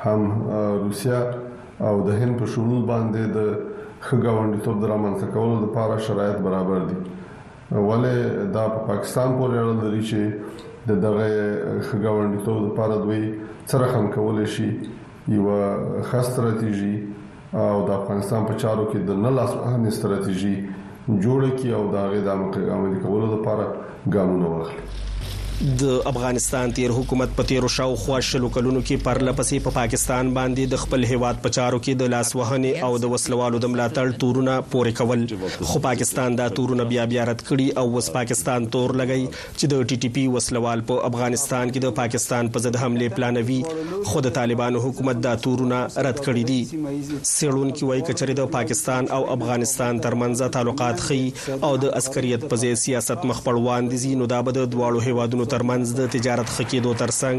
هم 0.04 0.20
روسیا 0.84 1.20
او 1.88 1.96
د 2.08 2.10
هند 2.20 2.34
په 2.40 2.46
شمول 2.52 2.82
باندې 2.92 3.22
د 3.36 3.38
خګاوندتوب 4.06 4.76
درامنځته 4.84 5.26
کولو 5.34 5.54
لپاره 5.64 5.96
شرایط 6.08 6.36
برابر 6.46 6.80
دي 6.90 6.96
ولې 7.86 8.16
دا 8.54 8.64
په 8.72 8.78
پا 8.78 8.84
پاکستان 8.90 9.34
پورې 9.38 9.56
اړه 9.62 9.74
لري 9.82 10.02
چې 10.10 10.22
د 10.88 10.92
دغه 11.04 11.26
خګاوندتوب 11.88 12.58
لپاره 12.66 12.94
دوی 13.04 13.22
سره 13.70 13.86
هم 13.94 14.06
کولای 14.18 14.46
شي 14.58 14.68
یو 15.38 15.58
خاص 16.12 16.26
ستراتیژي 16.32 16.94
او 17.64 17.82
د 17.88 17.90
افغانستان 17.98 18.46
په 18.52 18.58
چارو 18.62 18.86
کې 18.92 19.10
د 19.10 19.20
نه 19.26 19.30
لاسوهنې 19.40 19.90
ستراتیژي 19.98 20.54
جوړ 21.24 21.40
کړي 21.58 21.70
او 21.80 21.84
دا 21.98 22.06
غي 22.14 22.20
د 22.30 22.72
عملي 22.78 23.00
کولو 23.06 23.26
لپاره 23.34 23.66
ګامونه 24.14 24.56
واخلي 24.56 24.82
د 25.60 25.84
افغانستان 26.08 26.72
تیر 26.72 26.90
حکومت 26.96 27.28
په 27.36 27.42
تیر 27.46 27.64
شاو 27.76 27.94
خوا 28.00 28.18
شلو 28.26 28.48
کلونو 28.56 28.80
کې 28.80 29.00
پرله 29.06 29.32
پسې 29.38 29.62
په 29.62 29.70
پا 29.76 29.78
پاکستان 29.78 30.28
باندې 30.34 30.72
د 30.74 30.80
خپل 30.82 31.06
هیواد 31.12 31.40
په 31.46 31.54
چارو 31.56 31.78
کې 31.80 31.96
د 32.02 32.12
لاسوهنې 32.12 32.84
او 32.88 33.00
د 33.04 33.10
وسلوالو 33.14 33.60
د 33.64 33.72
ملاتړ 33.72 34.20
تورونه 34.24 34.54
پورې 34.74 34.92
کول 35.00 35.64
خو 35.70 35.82
پاکستان 35.86 36.36
دا 36.40 36.46
تورونه 36.58 36.86
بیا 36.92 37.06
بیا 37.14 37.24
رد 37.30 37.42
کړي 37.48 37.82
او 37.82 37.92
وس 37.96 38.10
پاکستان 38.18 38.68
تور 38.76 38.94
لګی 39.00 39.24
چې 39.32 39.72
د 39.72 39.82
ټي 39.90 39.96
ټي 40.04 40.12
پی 40.20 40.24
وسلوال 40.36 40.84
په 40.92 41.08
افغانستان 41.10 41.72
کې 41.72 41.86
د 41.86 41.96
پاکستان 41.98 42.52
په 42.58 42.62
ضد 42.68 42.80
حمله 42.84 43.10
پلانوي 43.18 43.58
خو 44.12 44.24
د 44.28 44.34
طالبانو 44.38 44.84
حکومت 44.86 45.24
دا 45.28 45.34
تورونه 45.48 45.82
رد 46.10 46.22
کړي 46.28 46.46
دي 46.52 46.60
سیړون 46.68 47.74
کې 47.74 47.90
وایي 47.90 48.06
کچري 48.12 48.38
د 48.44 48.48
پاکستان 48.54 49.12
او 49.18 49.20
افغانستان 49.38 50.00
ترمنځ 50.06 50.54
تعلقات 50.60 51.04
خي 51.10 51.20
او 51.58 51.74
د 51.88 52.00
عسکریت 52.04 52.48
په 52.48 52.62
ځای 52.64 52.80
سیاست 52.86 53.28
مخ 53.34 53.44
پړوان 53.50 53.92
دي 53.96 54.14
نو 54.24 54.32
دا 54.36 54.42
به 54.46 54.60
د 54.62 54.72
دواړو 54.78 55.06
هیوادونو 55.10 55.46
ترمنځ 55.52 55.86
د 55.98 56.10
تجارت 56.14 56.48
خکېدو 56.56 56.90
ترڅنګ 57.00 57.38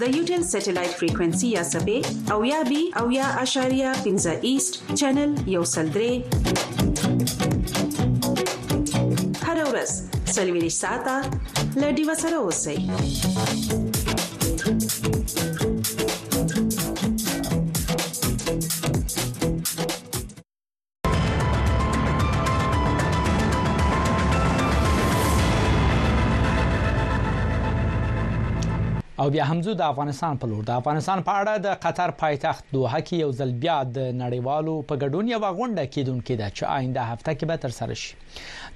د 0.00 0.02
یو 0.16 0.22
ټل 0.30 0.42
سټلایټ 0.52 0.92
فریکوئنسي 1.00 1.48
یا 1.58 1.64
سبې 1.72 1.98
او 2.36 2.38
یا 2.52 2.60
بي 2.72 2.82
او 3.02 3.06
یا 3.18 3.26
اشاریه 3.44 3.92
پینزا 4.08 4.34
ایست 4.50 4.72
چینل 4.98 5.32
یو 5.56 5.62
سلدرې 5.74 6.14
هر 9.46 9.56
ورځ 9.70 9.90
سلویریش 10.36 10.76
ساته 10.86 11.16
لډي 11.82 12.02
وسره 12.12 12.38
اوسئ 12.44 12.78
او 29.24 29.30
بیا 29.30 29.44
همزو 29.44 29.74
د 29.74 29.80
افغانستان 29.82 30.34
په 30.40 30.46
لور 30.50 30.64
د 30.64 30.70
افغانستان 30.80 31.18
په 31.28 31.32
اړه 31.40 31.54
د 31.66 31.68
قطر 31.84 32.10
پایتخت 32.22 32.64
دوحه 32.74 32.98
کې 33.06 33.14
یو 33.24 33.30
ځل 33.38 33.50
بیا 33.62 33.76
د 33.96 33.98
نړیوالو 34.22 34.74
په 34.90 34.94
ګډون 35.02 35.30
یو 35.34 35.40
غونډه 35.58 35.86
کیدونکې 35.94 36.34
ده 36.40 36.48
چې 36.56 36.62
آینده 36.76 37.02
هفته 37.12 37.30
کې 37.38 37.44
به 37.50 37.56
تر 37.64 37.72
سره 37.78 37.94
شي 38.02 38.12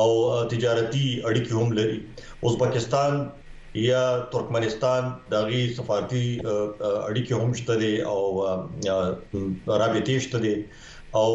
او 0.00 0.10
تجارتی 0.52 1.06
اړیکې 1.28 1.52
هم 1.62 1.68
لري 1.78 1.96
ازبکستان 2.48 3.12
یا 3.84 4.02
ترکمنستان 4.34 5.08
دغه 5.32 5.62
سفارتي 5.78 6.24
اړیکې 7.08 7.34
هم 7.40 7.50
شته 7.62 7.74
دي 7.84 7.94
او 8.12 8.20
رابطې 9.82 10.16
شته 10.28 10.38
دي 10.46 10.54
او 11.22 11.26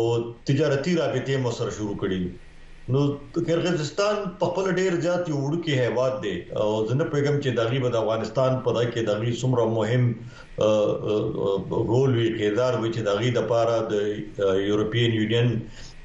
تجارتی 0.51 0.93
رابطې 1.01 1.35
مو 1.43 1.51
سره 1.59 1.71
شروع 1.81 1.97
کړې 2.05 2.49
نو 2.93 2.99
قرغیزستان 3.47 4.15
په 4.39 4.45
خپل 4.51 4.65
ډیر 4.77 4.93
ځات 5.03 5.29
یو 5.31 5.37
وړکی 5.45 5.73
هیواد 5.81 6.13
دی 6.23 6.35
او 6.63 6.69
زنه 6.91 7.05
پیغام 7.13 7.35
چې 7.43 7.57
دغه 7.59 7.89
د 7.93 7.95
افغانستان 8.01 8.51
په 8.65 8.69
دغه 8.79 8.89
کې 8.89 9.01
دغه 9.11 9.29
سمره 9.43 9.65
مهم 9.75 10.05
رول 10.61 12.11
وی 12.17 12.29
کېدار 12.39 12.73
و 12.81 12.91
چې 12.93 13.01
دغه 13.11 13.29
د 13.37 13.39
پاره 13.53 13.77
د 13.93 13.95
یورپین 14.71 15.09
یونین 15.21 15.49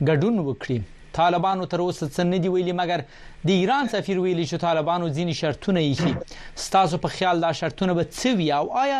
ګډون 0.08 0.42
وکړي 0.48 0.78
طالبانو 1.20 1.68
تر 1.72 1.82
اوسه 1.84 2.06
څه 2.14 2.28
نه 2.32 2.40
دی 2.44 2.50
ویلي 2.54 2.74
مګر 2.80 3.04
د 3.48 3.52
ایران 3.60 3.90
سفیر 3.94 4.18
ویلي 4.24 4.44
چې 4.50 4.64
طالبانو 4.66 5.10
ځینی 5.18 5.36
شرطونه 5.40 5.84
یې 5.86 6.60
ستاسو 6.66 7.00
په 7.04 7.14
خیال 7.16 7.44
دا 7.46 7.52
شرطونه 7.60 7.94
به 8.00 8.08
څه 8.10 8.40
وي 8.40 8.48
او 8.58 8.66
آیا 8.84 8.98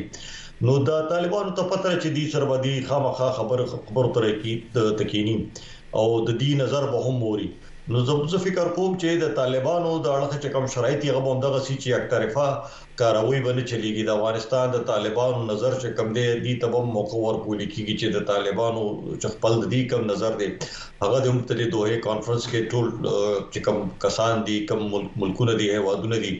نو 0.68 0.74
دا 0.92 1.00
طالبانو 1.14 1.56
ته 1.62 1.70
پتر 1.72 1.96
چې 2.02 2.08
دي 2.18 2.26
سربدي 2.36 2.76
خامخا 2.92 3.30
خبر 3.40 3.64
خبر 3.72 4.12
ترې 4.20 4.36
کی 4.42 4.92
تکینی 5.02 5.34
او 5.38 6.06
د 6.28 6.30
دې 6.30 6.62
نظر 6.64 6.90
به 6.92 7.02
هم 7.08 7.18
موري 7.24 7.48
نو 7.94 8.00
زموږ 8.06 8.32
فکر 8.44 8.68
کوم 8.76 8.94
چې 9.00 9.18
د 9.18 9.28
طالبانو 9.34 9.90
د 10.04 10.14
اړخ 10.14 10.32
چې 10.44 10.48
کوم 10.54 10.64
شرایطي 10.70 11.12
غووم 11.16 11.42
دغه 11.44 11.58
سي 11.66 11.74
چې 11.82 11.98
اکترفه 11.98 12.46
کاروي 13.02 13.38
باندې 13.44 13.68
چلیږي 13.72 14.06
د 14.08 14.10
افغانستان 14.14 14.72
د 14.72 14.80
طالبانو 14.88 15.42
نظر 15.50 15.76
چې 15.82 15.94
کم 16.00 16.10
دی 16.16 16.24
دی 16.46 16.54
تبم 16.64 16.90
موقع 16.96 17.20
ورکول 17.26 17.62
کیږي 17.64 17.96
چې 18.00 18.16
د 18.16 18.24
طالبانو 18.32 18.82
چې 19.22 19.36
خپل 19.36 19.54
دی 19.76 19.84
کم 19.94 20.04
نظر 20.10 20.34
دی 20.42 20.48
هغه 21.04 21.22
د 21.28 21.38
مختلفو 21.38 21.70
دوه 21.76 22.02
کانفرنس 22.10 22.48
کې 22.50 22.74
ټول 22.74 22.92
چې 22.96 23.66
کم 23.70 23.80
کسان 24.08 24.44
دی 24.50 24.58
کم 24.74 24.82
ملک 24.98 25.14
ملکونه 25.24 25.56
دی 25.64 25.70
وادونه 25.88 26.20
دی 26.28 26.34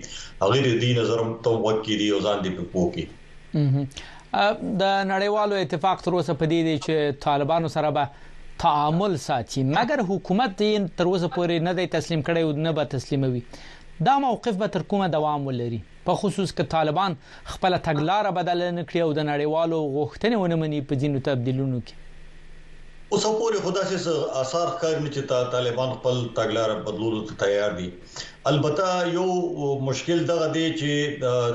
هغه 0.45 0.79
دی 0.85 0.93
نظر 1.01 1.25
ته 1.49 1.65
وکی 1.71 2.01
دی 2.05 2.13
او 2.17 2.21
ځان 2.29 2.45
دی 2.49 2.57
په 2.61 2.71
پوکي 2.77 3.09
د 3.57 4.89
نړیوالو 5.17 5.67
اتفاق 5.67 6.07
تر 6.09 6.21
اوسه 6.23 6.43
پدې 6.45 6.71
دی 6.71 6.77
چې 6.89 7.21
طالبانو 7.31 7.77
سره 7.81 7.95
به 8.01 8.25
تعامل 8.63 9.15
ساتي 9.29 9.61
مګر 9.77 10.01
حکومت 10.11 10.61
یې 10.65 10.85
تر 10.99 11.07
اوسه 11.11 11.29
پورې 11.37 11.57
نه 11.67 11.73
دی 11.79 11.85
تسلیم 11.97 12.21
کړی 12.27 12.43
او 12.45 12.51
نه 12.67 12.71
به 12.77 12.85
تسلیموي 12.95 13.43
دا 14.07 14.15
موقف 14.25 14.55
به 14.63 14.69
تر 14.77 14.83
کومه 14.93 15.09
دوام 15.17 15.41
ولري 15.49 15.81
په 16.07 16.15
خصوص 16.21 16.51
کې 16.57 16.73
طالبان 16.77 17.13
خپل 17.53 17.73
تګلارې 17.89 18.31
بدل 18.39 18.61
نه 18.79 18.83
کړی 18.89 19.01
او 19.05 19.11
د 19.19 19.29
نړیوالو 19.33 19.79
غوښتنې 19.95 20.37
ونمنې 20.43 20.81
په 20.89 20.95
ځینو 21.03 21.19
تبدیلونو 21.29 21.79
کې 21.87 21.95
اوس 23.15 23.25
پورې 23.39 23.59
خدا 23.65 23.83
چې 23.89 24.13
آثار 24.39 24.71
کار 24.85 24.95
نه 25.03 25.11
چې 25.17 25.23
طالبان 25.53 25.91
خپل 25.99 26.17
تګلار 26.39 26.71
بدلولو 26.87 27.21
ته 27.29 27.35
تیار 27.43 27.73
دي 27.79 27.87
البته 28.51 28.87
یو 29.17 29.27
مشکل 29.91 30.25
دغه 30.31 30.49
دی 30.57 30.65
چې 30.81 30.91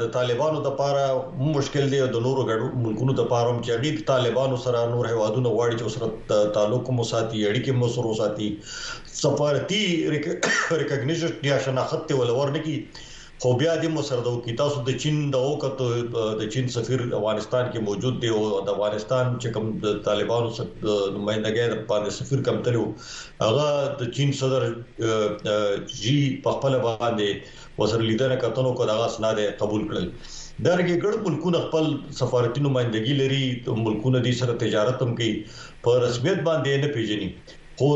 د 0.03 0.07
طالبانو 0.13 0.61
د 0.69 0.77
پاره 0.83 1.05
مشکل 1.57 1.89
دی 1.95 1.99
د 2.15 2.25
نورو 2.27 2.47
غړو 2.51 2.67
ملکونو 2.85 3.13
د 3.19 3.23
پاره 3.33 3.49
هم 3.51 3.59
چې 3.65 3.71
غیب 3.83 3.97
طالبانو 4.13 4.57
سره 4.69 4.79
نور 4.95 5.05
هوادونه 5.13 5.49
واړي 5.57 5.75
چې 5.81 5.87
سره 5.97 6.07
تعلق 6.59 6.89
مو 6.99 7.03
ساتي 7.13 7.37
اړیکې 7.49 7.71
مو 7.79 7.87
سره 7.95 8.09
ساتي 8.21 8.49
سفارتي 9.21 9.83
ریکګنیشن 10.13 11.31
یا 11.51 11.57
شناخت 11.67 12.05
ولور 12.21 12.55
نه 12.59 12.63
کی 12.69 12.77
خو 13.41 13.51
بیا 13.59 13.69
دې 13.83 13.89
مو 13.91 14.01
سره 14.07 14.23
د 14.25 14.33
وکي 14.33 14.53
تاسو 14.57 14.81
د 14.87 14.95
چین 15.03 15.15
د 15.35 15.45
وخت 15.45 15.79
د 16.39 16.49
چین 16.55 16.67
سفیر 16.73 16.99
افغانستان 17.19 17.63
کې 17.69 17.85
موجود 17.85 18.17
دی 18.25 18.29
او 18.33 18.41
د 18.65 18.67
افغانستان 18.73 19.29
چې 19.41 19.53
کوم 19.55 19.69
د 19.85 19.93
طالبانو 20.07 20.51
نمائندګۍ 20.57 21.71
د 21.71 21.79
پاره 21.93 22.11
سفیر 22.17 22.43
کم 22.49 22.59
تلو 22.67 22.83
هغه 23.45 23.65
د 24.01 24.11
چین 24.17 24.33
صدر 24.41 24.65
جی 24.73 26.17
په 26.43 26.57
خپل 26.57 26.77
باندې 26.83 27.57
وزیر 27.81 28.03
لیدنه 28.11 28.37
کتنو 28.45 28.73
کو 28.81 28.87
دغه 28.91 29.07
اسناد 29.13 29.41
قبول 29.63 29.87
کړل 29.93 30.05
درګه 30.67 30.99
ګړ 30.99 31.23
ملکونه 31.29 31.63
خپل 31.65 31.89
سفارتي 32.21 32.65
نمائندګي 32.67 33.17
لري 33.23 33.41
ملکونه 33.47 34.21
دې 34.27 34.37
سره 34.43 34.59
تجارت 34.65 35.01
هم 35.07 35.17
کوي 35.21 35.31
په 35.87 36.05
رسمیت 36.07 36.45
باندې 36.49 36.85
نه 36.85 36.95
پیژني 36.99 37.31
خو 37.81 37.89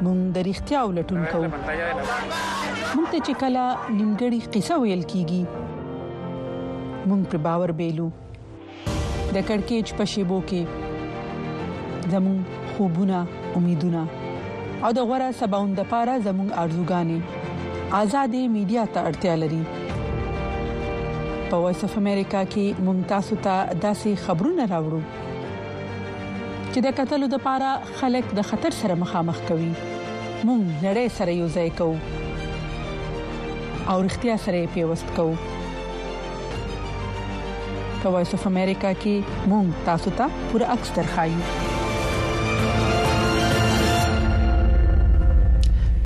موږ 0.03 0.19
د 0.37 0.39
اړتیا 0.45 0.79
ولټون 0.89 1.21
کوو 1.33 1.49
مونږ 2.95 3.07
ته 3.13 3.19
چې 3.27 3.33
کله 3.43 3.63
نیمګړی 3.97 4.39
قصه 4.53 4.75
ویل 4.81 5.03
کیږي 5.11 5.41
مونږ 7.07 7.21
پر 7.31 7.37
باور 7.45 7.69
بیلو 7.79 8.07
د 9.37 9.39
کڑکېچ 9.49 9.87
په 9.97 10.03
شیبو 10.13 10.37
کې 10.51 10.61
زمون 12.13 12.37
خوبونه 12.75 13.19
امیدونه 13.59 14.01
او 14.83 14.89
د 14.97 14.99
غوړه 15.09 15.29
سباوند 15.41 15.73
لپاره 15.81 16.13
زمون 16.27 16.49
ارزوګانې 16.61 17.19
آزادې 18.01 18.43
میډیا 18.55 18.83
ته 18.97 19.01
اړتیا 19.09 19.33
لري 19.43 19.63
په 21.49 21.55
وایس 21.65 21.81
اف 21.87 21.93
امریکا 22.03 22.41
کې 22.53 22.65
ممتاز 22.91 23.25
ته 23.45 23.55
داسې 23.87 24.11
خبرونه 24.27 24.69
راوړو 24.73 25.01
چې 26.71 26.79
د 26.87 26.95
قتلو 27.01 27.27
لپاره 27.35 27.69
خلک 28.03 28.31
د 28.39 28.47
خطر 28.53 28.71
سره 28.81 29.01
مخامخ 29.03 29.43
کوي 29.51 29.69
مونږ 30.47 30.63
نړۍ 30.85 31.07
سره 31.17 31.31
یو 31.41 31.47
ځای 31.57 31.69
کوو 31.81 31.97
او 33.91 34.01
رښتیا 34.03 34.35
سره 34.45 34.63
پیوست 34.73 35.05
کوو 35.15 35.35
په 38.03 38.09
وایس 38.15 38.33
اف 38.37 38.43
امریکا 38.51 38.91
کې 39.05 39.15
مونږ 39.53 39.67
تاسو 39.87 40.11
ته 40.19 40.25
پوره 40.51 40.69
اکثر 40.75 41.05
خایو 41.15 41.65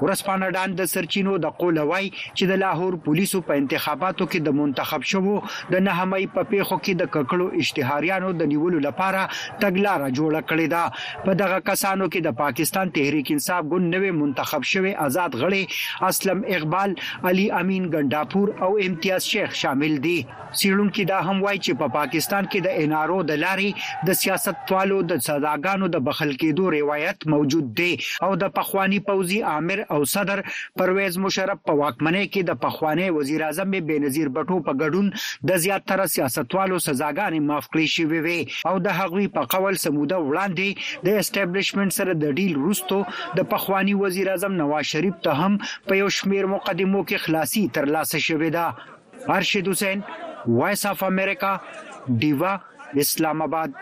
ورسپانډان 0.05 0.73
د 0.79 0.87
سرچینو 0.93 1.33
د 1.43 1.51
قول 1.59 1.77
وای 1.89 2.07
چې 2.13 2.49
د 2.51 2.57
لاهور 2.63 2.95
پولیسو 3.05 3.39
په 3.49 3.59
انتخاباتو 3.61 4.25
کې 4.31 4.47
د 4.47 4.57
منتخب 4.59 5.05
شوو 5.11 5.35
د 5.75 5.83
نهمای 5.87 6.25
په 6.33 6.47
پیښو 6.49 6.77
کې 6.79 6.99
د 7.01 7.11
ککړو 7.15 7.47
اشتهاریانو 7.65 8.31
د 8.41 8.49
نیولو 8.53 8.81
لپاره 8.87 9.21
تګلارې 9.35 10.19
جوړه 10.19 10.41
کړې 10.49 10.67
ده 10.73 11.27
په 11.27 11.35
دغه 11.43 11.59
کسانو 11.69 12.09
کې 12.09 12.25
د 12.27 12.35
پاکستان 12.41 12.91
تحریک 12.97 13.31
انصاف 13.37 13.61
ګوند 13.73 13.87
نوې 13.95 14.19
منتخب 14.23 14.67
شوی 14.73 14.93
آزاد 15.05 15.39
غړي 15.43 16.09
اسلم 16.11 16.43
اقبال 16.57 16.97
علي 17.31 17.47
امین 17.61 17.87
ګنداپور 17.95 18.53
او 18.67 18.71
امتیاز 18.89 19.29
شیخ 19.35 19.55
شامل 19.61 19.97
دي 20.07 20.17
سیړونکو 20.25 21.07
دا 21.13 21.21
هم 21.29 21.37
وای 21.43 21.57
چې 21.63 21.79
په 21.83 21.95
پاکستان 21.99 22.51
کې 22.51 22.67
د 22.67 22.83
انارو 22.85 23.21
د 23.33 23.41
لارې 23.45 24.05
د 24.11 24.19
سیاستوالو 24.25 25.01
د 25.13 25.25
صداګانو 25.29 25.91
د 25.97 26.05
بخل 26.11 26.35
کېدو 26.35 26.75
ریوای 26.77 26.92
روایت 26.93 27.17
موجود 27.25 27.75
دی 27.77 27.95
او 28.21 28.35
د 28.35 28.47
پخوانی 28.55 28.97
پوزي 29.05 29.37
عامر 29.51 29.79
او 29.93 30.03
صدر 30.09 30.41
پرویز 30.77 31.17
مشرف 31.23 31.63
په 31.69 31.73
واکمنۍ 31.79 32.21
کې 32.27 32.45
د 32.49 32.59
پخوانی 32.65 33.07
وزیر 33.15 33.43
اعظم 33.45 33.71
بنظیر 33.87 34.29
بټو 34.35 34.57
په 34.67 34.75
ګډون 34.83 35.09
د 35.51 35.61
زیاتره 35.63 36.05
سیاستوالو 36.17 36.77
سزاګانې 36.83 37.45
معاف 37.47 37.69
کړې 37.69 37.95
شوې 37.95 38.21
وي 38.27 38.69
او 38.71 38.83
د 38.87 38.99
هغوی 38.99 39.25
په 39.39 39.49
قول 39.55 39.79
سموده 39.85 40.19
وړاندې 40.27 41.01
د 41.07 41.19
اسټابلیشمنت 41.23 41.97
سره 41.97 42.17
د 42.25 42.37
ډیل 42.41 42.53
روستو 42.67 43.01
د 43.41 43.49
پخوانی 43.55 43.97
وزیر 44.05 44.31
اعظم 44.35 44.55
نواز 44.61 44.91
شریف 44.95 45.19
ته 45.27 45.43
هم 45.47 45.57
په 45.89 46.01
یو 46.01 46.13
شمیر 46.21 46.51
مقدمو 46.55 47.03
کې 47.07 47.27
خلاصي 47.27 47.65
ترلاسه 47.79 48.23
شوې 48.29 48.55
ده 48.59 49.35
ارشد 49.41 49.73
حسین 49.75 50.07
وایس 50.61 50.87
اف 50.95 51.03
امریکا 51.11 51.53
دیوا 52.25 52.55
اسلام 53.07 53.47
آباد 53.49 53.79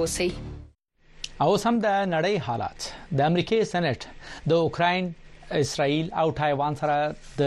اوسئ 0.00 0.30
اوس 1.46 1.62
هم 1.68 1.76
د 1.86 1.88
نړۍ 2.14 2.34
حالات 2.46 2.78
د 3.16 3.18
امریکای 3.30 3.64
سېنات 3.72 4.00
د 4.50 4.52
اوکرين 4.66 5.04
اسرائیل 5.64 6.06
او 6.20 6.26
تایوان 6.40 6.74
سره 6.80 6.94
د 7.40 7.42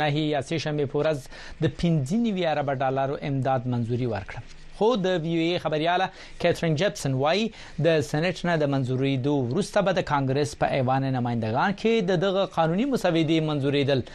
نهي 0.00 0.24
اسې 0.40 0.56
شنبه 0.64 0.90
پورز 0.94 1.22
د 1.64 1.72
15 1.84 2.52
ارب 2.52 2.68
ډالر 2.82 3.14
امداد 3.30 3.68
منځوري 3.72 4.08
ورکړه 4.14 4.42
خو 4.78 4.88
د 5.06 5.18
وی 5.24 5.34
ای 5.44 5.58
خبرياله 5.64 6.06
کیترین 6.44 6.76
جپسن 6.82 7.12
وای 7.22 7.42
د 7.86 7.98
سېنات 8.10 8.44
نه 8.48 8.54
د 8.62 8.72
منځوري 8.74 9.14
دو 9.28 9.34
وروسته 9.50 9.86
به 9.88 9.96
د 10.00 10.08
کانګرس 10.12 10.54
په 10.62 10.76
ایوان 10.78 11.10
نمائندگان 11.18 11.76
کې 11.82 12.22
دغه 12.26 12.46
قانوني 12.58 12.86
مسوده 12.94 13.40
منځوري 13.50 13.82
دل 13.92 14.06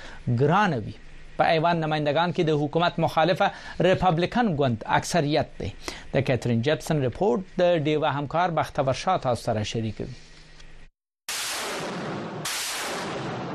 ګرانوي 0.44 0.96
په 1.42 1.58
ایوان 1.58 1.82
نمائندگان 1.88 2.34
کې 2.38 2.50
د 2.50 2.62
حکومت 2.64 3.00
مخالفه 3.08 3.86
ریپابلیکن 3.90 4.54
ګوند 4.64 4.86
اکثریت 5.02 5.54
دی 5.62 5.72
د 6.16 6.26
کیترین 6.32 6.64
جپسن 6.70 7.04
رپورت 7.10 7.56
د 7.64 7.78
ډیوا 7.88 8.14
همکار 8.20 8.56
بختور 8.60 8.98
شاه 9.04 9.24
تاسو 9.28 9.46
سره 9.50 9.70
شریکوي 9.74 10.10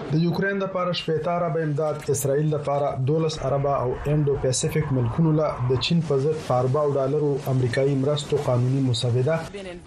د 0.09 0.19
یوکرين 0.23 0.59
لپاره 0.63 0.91
شپږ 1.03 1.29
عرب 1.37 1.57
امداد 1.61 2.11
اسرائیل 2.15 2.51
لپاره 2.57 2.91
12 3.13 3.41
عرب 3.49 3.67
او 3.71 3.87
انډو 3.93 4.37
پیسفیک 4.47 4.93
ملکونو 5.01 5.33
له 5.41 5.71
د 5.73 5.85
چین 5.89 6.03
په 6.11 6.25
ضد 6.27 6.43
40 6.49 6.99
ډالرو 7.01 7.33
امریکایي 7.55 7.99
مرستو 8.07 8.43
قانوني 8.51 8.85
مسوده 8.91 9.41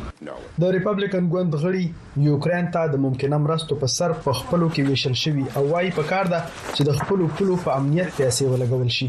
د 0.65 0.75
ریپابلیکن 0.79 1.25
ګوند 1.35 1.51
غړي 1.65 1.87
یوکرين 2.29 2.67
ته 2.79 2.87
د 2.95 2.97
ممکنه 3.09 3.43
مرستو 3.49 3.81
په 3.85 3.93
سر 3.99 4.11
په 4.23 4.31
خپلو 4.43 4.67
کې 4.73 4.81
ویشل 4.93 5.17
شوی 5.25 5.47
او 5.57 5.63
وايي 5.75 5.91
په 6.01 6.05
کار 6.15 6.25
ده 6.35 6.41
چې 6.57 6.83
د 6.91 6.93
خپلو 7.03 7.25
پلو 7.41 7.55
په 7.69 7.73
امنیت 7.83 8.11
پیسې 8.17 8.45
ولګول 8.51 8.91
شي 8.99 9.09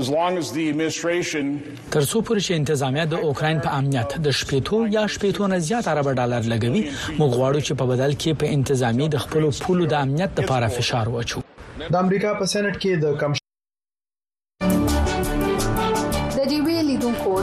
تر 0.00 2.00
څو 2.10 2.18
پورې 2.26 2.40
چې 2.46 2.52
انتظامیه 2.60 3.04
د 3.06 3.14
اوکرين 3.30 3.58
په 3.66 3.70
امنیت 3.80 4.10
د 4.26 4.28
شپېتو 4.40 4.76
یا 4.96 5.04
شپېتو 5.16 5.42
نه 5.54 5.58
زیات 5.70 5.84
عرب 5.94 6.08
ډالر 6.20 6.42
لګوي 6.52 6.82
موږ 7.18 7.30
غواړو 7.38 7.60
چې 7.66 7.72
په 7.82 7.88
بدل 7.92 8.12
کې 8.20 8.30
په 8.44 8.56
انتظامی 8.60 9.06
د 9.16 9.24
خپل 9.26 9.42
پولو 9.66 9.84
د 9.94 9.96
امنیت 10.04 10.30
لپاره 10.42 10.66
فشار 10.78 11.06
واچو 11.18 11.38
د 11.92 11.94
امریکا 12.04 12.30
په 12.38 12.44
سېنات 12.52 12.76
کې 12.82 12.92
د 13.04 13.06
کم 13.24 13.30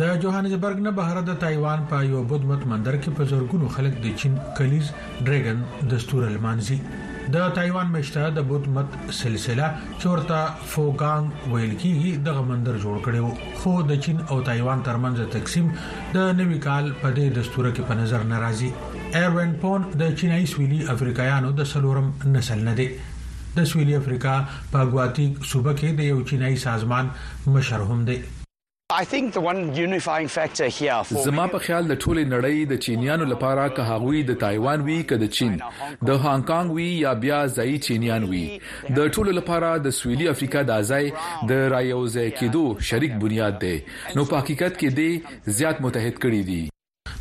د 0.00 0.06
جوهانسبرګ 0.22 0.78
نه 0.84 0.90
بهر 0.96 1.18
د 1.26 1.34
تایوان 1.42 1.84
په 1.90 1.98
یو 2.06 2.22
بودمت 2.30 2.64
مندر 2.72 2.96
کې 3.02 3.12
په 3.18 3.26
زرګونو 3.28 3.68
خلک 3.76 3.94
د 4.06 4.10
چین 4.22 4.34
کلیز 4.58 4.90
ډریګن 5.28 5.62
دستور 5.92 6.26
المانزي 6.26 6.76
د 7.36 7.46
تایوان 7.58 7.92
مشته 7.94 8.26
د 8.38 8.44
بودمت 8.50 8.98
سلسله 9.20 9.68
چورتا 10.02 10.40
فوګانګ 10.72 11.54
ویل 11.54 11.72
کیږي 11.84 12.12
د 12.28 12.36
غمندر 12.40 12.76
جوړ 12.84 13.00
کړو 13.08 13.32
خو 13.62 13.74
د 13.92 14.02
چین 14.08 14.20
او 14.28 14.40
تایوان 14.50 14.84
ترمنځ 14.90 15.32
تقسیم 15.38 15.72
د 16.18 16.30
نوي 16.42 16.58
کال 16.68 16.92
په 17.00 17.16
دې 17.16 17.40
دستور 17.40 17.72
کې 17.72 17.90
په 17.92 18.00
نظر 18.04 18.28
ناراضي 18.36 18.70
ایرون 19.24 19.58
پون 19.66 19.90
د 20.04 20.16
چینایي 20.22 20.52
سویلي 20.54 20.82
افریقایانو 20.98 21.54
د 21.64 21.70
سلورم 21.74 22.12
نسل 22.38 22.68
نه 22.70 22.76
دی 22.84 22.90
د 23.60 23.70
سویلي 23.74 23.98
افریقا 24.04 24.38
په 24.54 24.88
ګواتی 24.94 25.28
صوبه 25.34 25.78
کې 25.82 26.00
د 26.02 26.10
یو 26.14 26.24
چینایي 26.34 26.64
سازمان 26.70 27.14
مشر 27.58 27.92
هم 27.92 28.04
دی 28.12 28.20
زما 31.26 31.44
په 31.54 31.58
خیال 31.62 31.86
د 31.86 31.94
ټوله 32.02 32.24
نړۍ 32.34 32.56
د 32.72 32.76
چینیانو 32.84 33.24
لپاره 33.32 33.64
که 33.78 33.82
هغوی 33.90 34.20
د 34.28 34.32
تایوان 34.42 34.84
وي 34.88 34.98
که 35.12 35.16
د 35.22 35.32
چین 35.36 35.52
د 35.60 36.12
هانګ 36.24 36.44
کانګ 36.50 36.68
وي 36.76 36.86
یا 37.06 37.12
بیا 37.24 37.40
ځای 37.56 37.74
چینیان 37.88 38.22
وي 38.34 38.44
د 39.00 39.10
ټوله 39.14 39.30
لپاره 39.40 39.70
د 39.88 39.96
سویلي 39.98 40.26
افریقا 40.34 40.62
د 40.70 40.84
ازای 40.84 41.06
د 41.48 41.50
رایوځي 41.74 42.28
کېدو 42.44 42.64
شریک 42.92 43.12
بنیاد 43.26 43.54
دی 43.66 43.74
نو 44.14 44.20
په 44.30 44.34
حقیقت 44.40 44.72
کې 44.80 44.88
دی 45.00 45.10
زیات 45.60 45.76
متحد 45.86 46.14
کړي 46.22 46.40
دي 46.54 46.62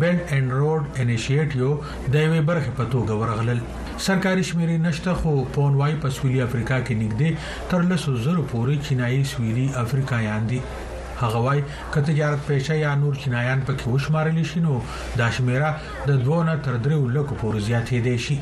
بیلټ 0.00 0.20
اند 0.36 0.48
روډ 0.60 0.82
انیشیټیو 1.02 1.70
د 2.12 2.14
یوې 2.26 2.40
برخې 2.50 2.70
په 2.78 2.84
توګه 2.94 3.12
ورغلل 3.22 3.60
سرکاري 4.08 4.44
شمیرې 4.50 4.78
نشته 4.86 5.14
خو 5.20 5.32
پونوای 5.54 5.94
په 6.04 6.08
سویلي 6.16 6.40
افریقا 6.46 6.78
کې 6.86 6.94
نږدې 7.02 7.30
تر 7.72 7.80
لسو 7.90 8.16
زره 8.24 8.42
پورې 8.54 8.74
چینایي 8.88 9.22
سویلي 9.32 9.66
افریقایان 9.84 10.46
دي 10.52 10.60
هغه 11.22 11.38
وای 11.44 11.60
ک 11.94 11.98
تجارت 12.08 12.40
پېشه 12.48 12.74
یا 12.80 12.94
نور 13.02 13.14
چینایان 13.24 13.60
پکې 13.66 13.86
وشمارل 13.94 14.40
شي 14.52 14.60
نو 14.66 14.80
دا 15.20 15.28
شمیره 15.36 15.68
د 16.12 16.24
2 16.30 16.38
نه 16.48 16.56
تر 16.68 16.78
3 16.88 16.98
لکو 17.18 17.34
پورې 17.34 17.58
زیاتې 17.68 17.96
دي 18.06 18.18
شي 18.18 18.38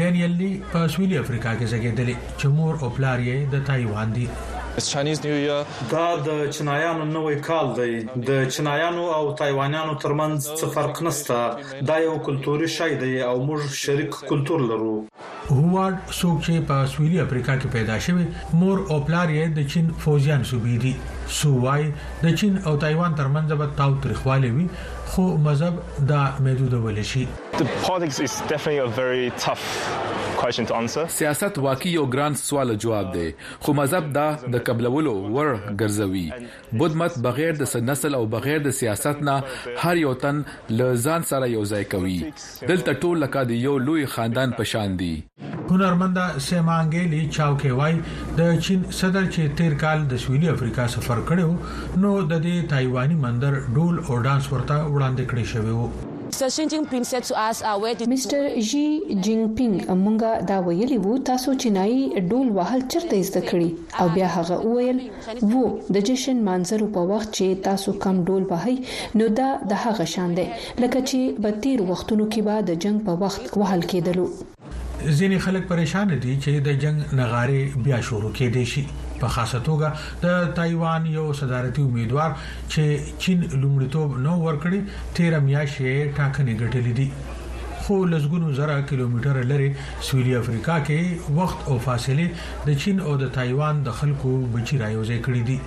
ډینیل 0.00 0.30
لی 0.40 0.50
په 0.72 0.88
سویلي 0.88 1.18
افریقا 1.22 1.54
کې 1.54 1.66
زګېدلې 1.72 2.16
چې 2.38 2.46
مور 2.56 2.74
او 2.82 2.90
پلار 2.96 3.18
یې 3.28 3.38
د 3.54 3.64
تایوان 3.70 4.12
دي 4.16 4.26
دا 4.72 6.06
د 6.26 6.28
چینایانو 6.54 7.04
نوې 7.16 7.36
کال 7.46 7.66
دی 7.78 7.94
د 8.28 8.30
چینایانو 8.54 9.02
او 9.16 9.24
تایوانیانو 9.40 9.94
ترمنځ 9.94 10.40
څه 10.58 10.66
فرق 10.76 11.02
نشته 11.08 11.82
دا 11.90 11.96
یو 12.04 12.14
کلتوري 12.28 12.68
شای 12.76 12.94
دی 13.02 13.12
او 13.28 13.34
موږ 13.48 13.60
شریک 13.84 14.10
کلتور 14.30 14.60
لرو 14.70 14.94
هوارد 15.50 15.98
څوک 16.20 16.36
چې 16.44 16.52
په 16.70 16.86
سویلي 16.94 17.20
افریقا 17.26 17.56
کې 17.56 17.68
پیدا 17.78 17.98
شوی 18.00 18.26
مور 18.62 18.78
او 18.94 18.98
پلار 19.10 19.28
یې 19.28 19.46
د 19.56 19.68
چین 19.74 19.86
فوجیان 20.06 20.44
صوبې 20.50 20.76
دي 20.86 20.94
سو 21.40 21.50
وای 21.60 21.84
د 22.22 22.34
چین 22.40 22.56
او 22.70 22.72
تایوان 22.80 23.14
ترمنځ 23.20 23.52
به 23.60 23.68
تاو 23.76 23.92
تریخواله 24.06 24.48
وي 24.56 24.64
خو 25.12 25.22
مذهب 25.44 26.06
دا 26.10 26.22
محدود 26.46 26.74
ول 26.84 27.02
شي 27.12 27.26
سیاست 31.14 31.58
واقعي 31.66 31.92
یو 31.92 32.04
ګران 32.14 32.34
سوال 32.42 32.74
جواب 32.84 33.12
دی 33.14 33.26
خو 33.66 33.72
مذهب 33.80 34.12
دا 34.18 34.26
د 34.56 34.64
قبلولو 34.68 35.12
ور 35.22 35.50
ګرځوي 35.80 36.32
بود 36.84 36.96
مت 37.02 37.18
بغیر 37.28 37.52
د 37.62 37.66
نسل 37.88 38.14
او 38.20 38.22
بغیر 38.36 38.58
د 38.68 38.78
سیاست 38.82 39.22
نه 39.28 39.42
هر 39.86 39.96
یو 40.04 40.14
تن 40.26 40.44
لزان 40.76 41.22
سره 41.32 41.50
یو 41.56 41.64
ځای 41.72 41.84
کوي 41.96 42.16
دلته 42.68 42.92
ټول 42.94 43.16
لکه 43.26 43.44
د 43.52 43.66
یو 43.66 43.76
لوی 43.90 44.06
خاندان 44.18 44.50
په 44.62 44.72
شان 44.74 44.96
دي 45.04 45.14
هنرمنده 45.74 46.22
سیمانګې 46.50 47.04
لی 47.12 47.20
چاو 47.36 47.52
کې 47.60 47.70
وای 47.80 47.94
د 48.40 48.48
چین 48.66 48.80
صدر 49.00 49.22
چې 49.34 49.54
تیر 49.60 49.76
کال 49.82 49.98
د 50.10 50.12
سویلي 50.24 50.48
افریقا 50.54 50.84
سفر 50.96 51.18
کړو 51.30 51.48
نو 52.04 52.10
د 52.32 52.34
دې 52.46 52.56
تایواني 52.72 53.16
مندر 53.26 53.56
ډول 53.76 53.94
او 54.08 54.18
ډانس 54.26 54.44
ورته 54.52 54.76
وړاندې 54.92 55.24
کړی 55.32 55.44
شوی 55.54 55.74
وو 55.80 55.88
مستر 58.12 58.42
جی 58.68 58.86
جینګ 59.24 59.44
پینګ 59.56 59.78
مونږه 60.04 60.32
دا 60.50 60.56
ویلي 60.68 60.98
وو 61.06 61.14
تاسو 61.30 61.50
چینایي 61.64 62.02
ډول 62.30 62.46
وهل 62.58 62.80
چرته 62.94 63.16
زده 63.30 63.42
کړی 63.50 63.68
او 64.04 64.06
بیا 64.14 64.28
هغه 64.36 64.56
وویل 64.68 64.98
وو 65.52 65.64
د 65.98 66.00
جشن 66.10 66.38
منظر 66.48 66.80
په 66.96 67.02
وخت 67.12 67.28
چې 67.28 67.46
تاسو 67.68 67.90
کم 68.06 68.16
ډول 68.30 68.48
وهي 68.54 68.76
نو 69.22 69.28
دا 69.42 69.50
د 69.74 69.84
هغه 69.84 70.08
شان 70.14 70.34
دی 70.40 70.48
لکه 70.54 71.04
چې 71.10 71.44
په 71.44 71.54
تیر 71.66 71.84
وختونو 71.92 72.30
کې 72.32 72.48
بعد 72.50 72.70
د 72.72 72.80
جنگ 72.86 73.04
په 73.10 73.18
وخت 73.26 73.52
وهل 73.64 73.86
کېدلو 73.94 74.26
ځینې 75.18 75.36
خلک 75.44 75.62
پریشان 75.68 76.10
دي 76.24 76.32
چې 76.36 76.60
د 76.66 76.76
جنگ 76.82 76.98
نغاره 77.20 77.64
بیا 77.86 77.98
شروع 78.08 78.30
کې 78.32 78.46
دي 78.58 78.64
شي 78.72 78.82
په 79.22 79.28
خاصه 79.36 79.58
توګه 79.58 79.92
د 80.24 80.46
تایوان 80.58 81.06
یو 81.14 81.24
صدارتي 81.40 81.82
امیدوار 81.86 82.30
چې 82.72 82.82
چین 83.26 83.40
لومړیتوب 83.62 84.10
نو 84.28 84.32
ورکړي 84.46 84.80
13 85.20 85.40
میاشتې 85.48 86.14
ټاکنې 86.16 86.54
ګټلې 86.62 86.92
دي 86.98 87.08
خو 87.84 87.94
لزګونو 88.14 88.52
زره 88.60 88.80
کیلومتر 88.88 89.36
لري 89.52 89.70
سویلي 90.08 90.34
افریقا 90.40 90.78
کې 90.88 91.36
وخت 91.42 91.58
او 91.68 91.78
فاصله 91.78 92.30
د 92.70 92.82
چین 92.84 93.00
او 93.10 93.16
د 93.22 93.36
تایوان 93.38 93.82
د 93.88 94.00
خلکو 94.02 94.32
بچی 94.56 94.78
رايوځي 94.78 95.18
کړی 95.24 95.42
دي 95.52 95.58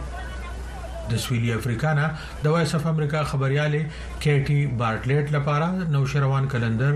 د 1.09 1.11
سویلي 1.25 1.51
افریقانا 1.59 2.05
د 2.43 2.45
وایس 2.53 2.71
اف 2.77 2.85
امریکا 2.93 3.19
خبريالې 3.31 3.81
کېټي 4.23 4.59
بارټلټ 4.79 5.25
لپاره 5.35 5.67
نو 5.95 6.01
شروان 6.13 6.43
کلندر 6.53 6.91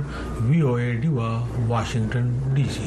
وی 0.48 0.60
او 0.70 0.74
ای 0.82 0.90
ډیوا 1.04 1.32
واشنگټن 1.72 2.26
ډي 2.56 2.66
سي 2.74 2.86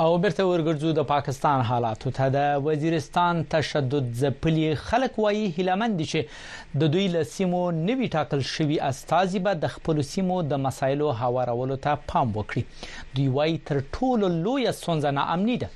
او 0.00 0.18
برته 0.22 0.44
ورګرځو 0.46 0.90
د 0.96 1.04
پاکستان 1.10 1.60
حالاتو 1.68 2.10
ته 2.16 2.32
د 2.32 2.64
وزیرستان 2.64 3.38
تشدد 3.54 4.08
ځپلي 4.22 4.66
خلک 4.88 5.14
وایي 5.24 5.46
هلمند 5.58 6.02
چې 6.10 6.74
د 6.82 6.90
دوی 6.96 7.06
لسیمو 7.14 7.62
نوی 7.78 8.08
ټاکل 8.16 8.42
شوی 8.50 8.76
استازي 8.90 9.40
به 9.46 9.56
د 9.62 9.72
خپل 9.76 10.02
سیمو 10.10 10.36
د 10.50 10.60
مسایلو 10.66 11.08
هوارولو 11.22 11.80
ته 11.86 12.02
پام 12.12 12.36
وکړي 12.38 13.16
دوی 13.16 13.28
وایي 13.38 13.58
تر 13.70 13.80
ټولو 13.96 14.30
لوی 14.34 14.66
سونځ 14.82 15.18
نه 15.20 15.24
امني 15.36 15.56
ده 15.62 15.72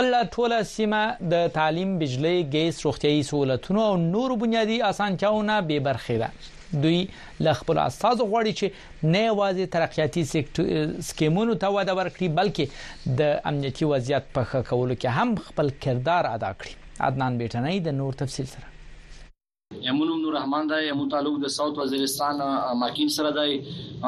بل 0.00 0.20
ټول 0.36 0.56
سیمه 0.74 1.02
د 1.34 1.46
تعلیم 1.60 1.96
بجلی 2.04 2.36
ګیس 2.56 2.86
روغتيایي 2.88 3.24
سہولتونو 3.32 3.86
او 3.92 3.96
نور 4.08 4.36
بنیادی 4.44 4.80
اسانتیاونه 4.92 5.60
به 5.72 5.84
برخې 5.88 6.20
ده 6.24 6.52
دوی 6.82 7.00
ل 7.46 7.54
خپل 7.60 7.78
اساس 7.88 8.18
غوړي 8.30 8.52
چې 8.60 8.66
نه 9.14 9.20
یوازې 9.30 9.64
ترقیاتي 9.76 10.22
سکیمونو 11.10 11.56
ته 11.64 11.72
وده 11.78 11.94
ورکړي 12.00 12.28
بلکې 12.42 13.16
د 13.22 13.34
امنیتي 13.52 13.84
وضعیت 13.94 14.24
په 14.36 14.42
ښه 14.52 14.60
کولو 14.68 14.94
کې 15.00 15.08
هم 15.22 15.28
خپل 15.48 15.72
کردار 15.88 16.24
ادا 16.36 16.50
کړي 16.60 16.74
عدنان 17.08 17.38
بیٹنۍ 17.42 17.76
د 17.88 17.98
نور 18.02 18.20
تفصیل 18.22 18.46
سره 18.54 18.72
یمون 19.84 20.20
نور 20.22 20.34
رحمان 20.34 20.66
دی 20.68 20.86
یمون 20.88 21.08
تعلق 21.08 21.38
د 21.40 21.46
ساوث 21.54 21.78
وزیرستان 21.78 22.36
ماکین 22.82 23.08
سره 23.16 23.30
دی 23.38 23.56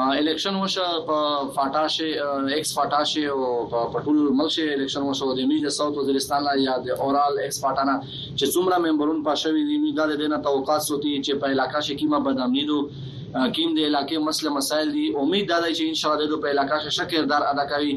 الیکشن 0.03 0.55
وشه 0.61 0.85
په 1.09 1.19
فاټاشه 1.57 2.55
ایکس 2.55 2.71
فاټاشه 2.77 3.25
او 3.35 3.83
په 3.95 4.01
ټول 4.07 4.21
ملک 4.39 4.51
شه 4.55 4.71
الیکشن 4.77 5.05
وشه 5.09 5.29
د 5.41 5.45
میډ 5.51 5.73
ساوث 5.77 5.99
وزیرستان 6.01 6.47
لا 6.47 6.55
یاد 6.61 6.89
اورال 7.07 7.37
ایکس 7.43 7.61
فاټانا 7.65 7.95
چې 8.05 8.55
څومره 8.55 8.79
ممبرون 8.87 9.21
پښوی 9.27 9.67
دي 9.69 9.77
نو 9.83 9.93
دا 10.01 10.09
د 10.23 10.33
نه 10.33 10.41
توقعات 10.49 10.87
سوتي 10.89 11.13
چې 11.19 11.43
په 11.45 11.55
علاقې 11.55 12.01
کې 12.01 12.15
ما 12.15 12.23
بدامنیدو 12.31 12.81
کوم 13.27 13.73
د 13.77 13.83
علاقې 13.85 14.23
مسله 14.25 14.51
مسایل 14.57 14.91
دي 14.97 15.01
امید 15.21 15.47
ده 15.51 15.69
چې 15.69 15.93
ان 15.93 15.97
شاء 16.01 16.11
الله 16.11 16.27
د 16.33 16.39
په 16.43 16.51
علاقې 16.51 16.93
شه 16.97 17.05
کردار 17.13 17.45
ادا 17.47 17.65
کوي 17.71 17.95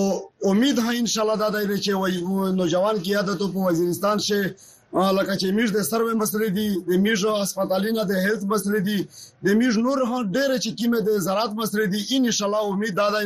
امید 0.53 0.77
ها 0.83 0.91
ان 0.99 1.09
شاء 1.13 1.23
الله 1.25 1.38
دا 1.45 1.63
دی 1.71 1.79
چې 1.86 2.53
نوجوان 2.61 3.03
کې 3.03 3.17
عادت 3.21 3.39
په 3.47 3.67
وزیرستان 3.69 4.17
شه 4.29 4.55
لکه 4.95 5.33
چې 5.41 5.47
میږ 5.55 5.69
د 5.75 5.79
سروي 5.91 6.15
مسلې 6.21 6.49
دي 6.57 6.67
د 6.89 6.91
میږ 7.05 7.19
هسپتالینه 7.41 8.01
د 8.07 8.13
هیلث 8.25 8.43
مسلې 8.53 8.79
دي 8.87 8.99
د 9.45 9.47
میږ 9.59 9.73
نور 9.85 9.97
هم 10.11 10.19
ډېر 10.35 10.49
چې 10.63 10.69
کیمه 10.79 10.99
د 11.07 11.09
زراعت 11.27 11.51
مسلې 11.61 11.87
دي 11.93 12.01
ان 12.15 12.31
شاء 12.37 12.47
الله 12.47 12.61
امید 12.71 12.93
دا 13.01 13.07
ده 13.13 13.21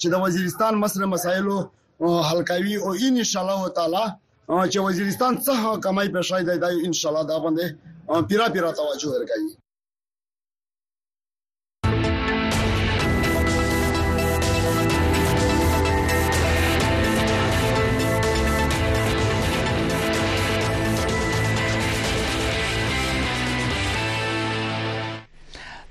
چې 0.00 0.06
د 0.12 0.14
وزیرستان 0.24 0.72
مسله 0.84 1.06
مسایلو 1.14 1.56
حل 2.28 2.40
کوي 2.50 2.74
او 2.86 2.90
ان 3.04 3.16
شاء 3.30 3.42
الله 3.44 3.60
تعالی 3.78 4.06
چې 4.72 4.78
وزیرستان 4.88 5.32
څه 5.46 5.54
کمای 5.84 6.06
پېښای 6.14 6.42
دی 6.48 6.56
دا 6.64 6.68
ان 6.86 6.92
شاء 6.98 7.10
الله 7.12 7.24
دا 7.32 7.36
باندې 7.44 7.64
پیرا 8.28 8.46
پیرا 8.54 8.70
توجه 8.80 9.08
ورکړي 9.12 9.57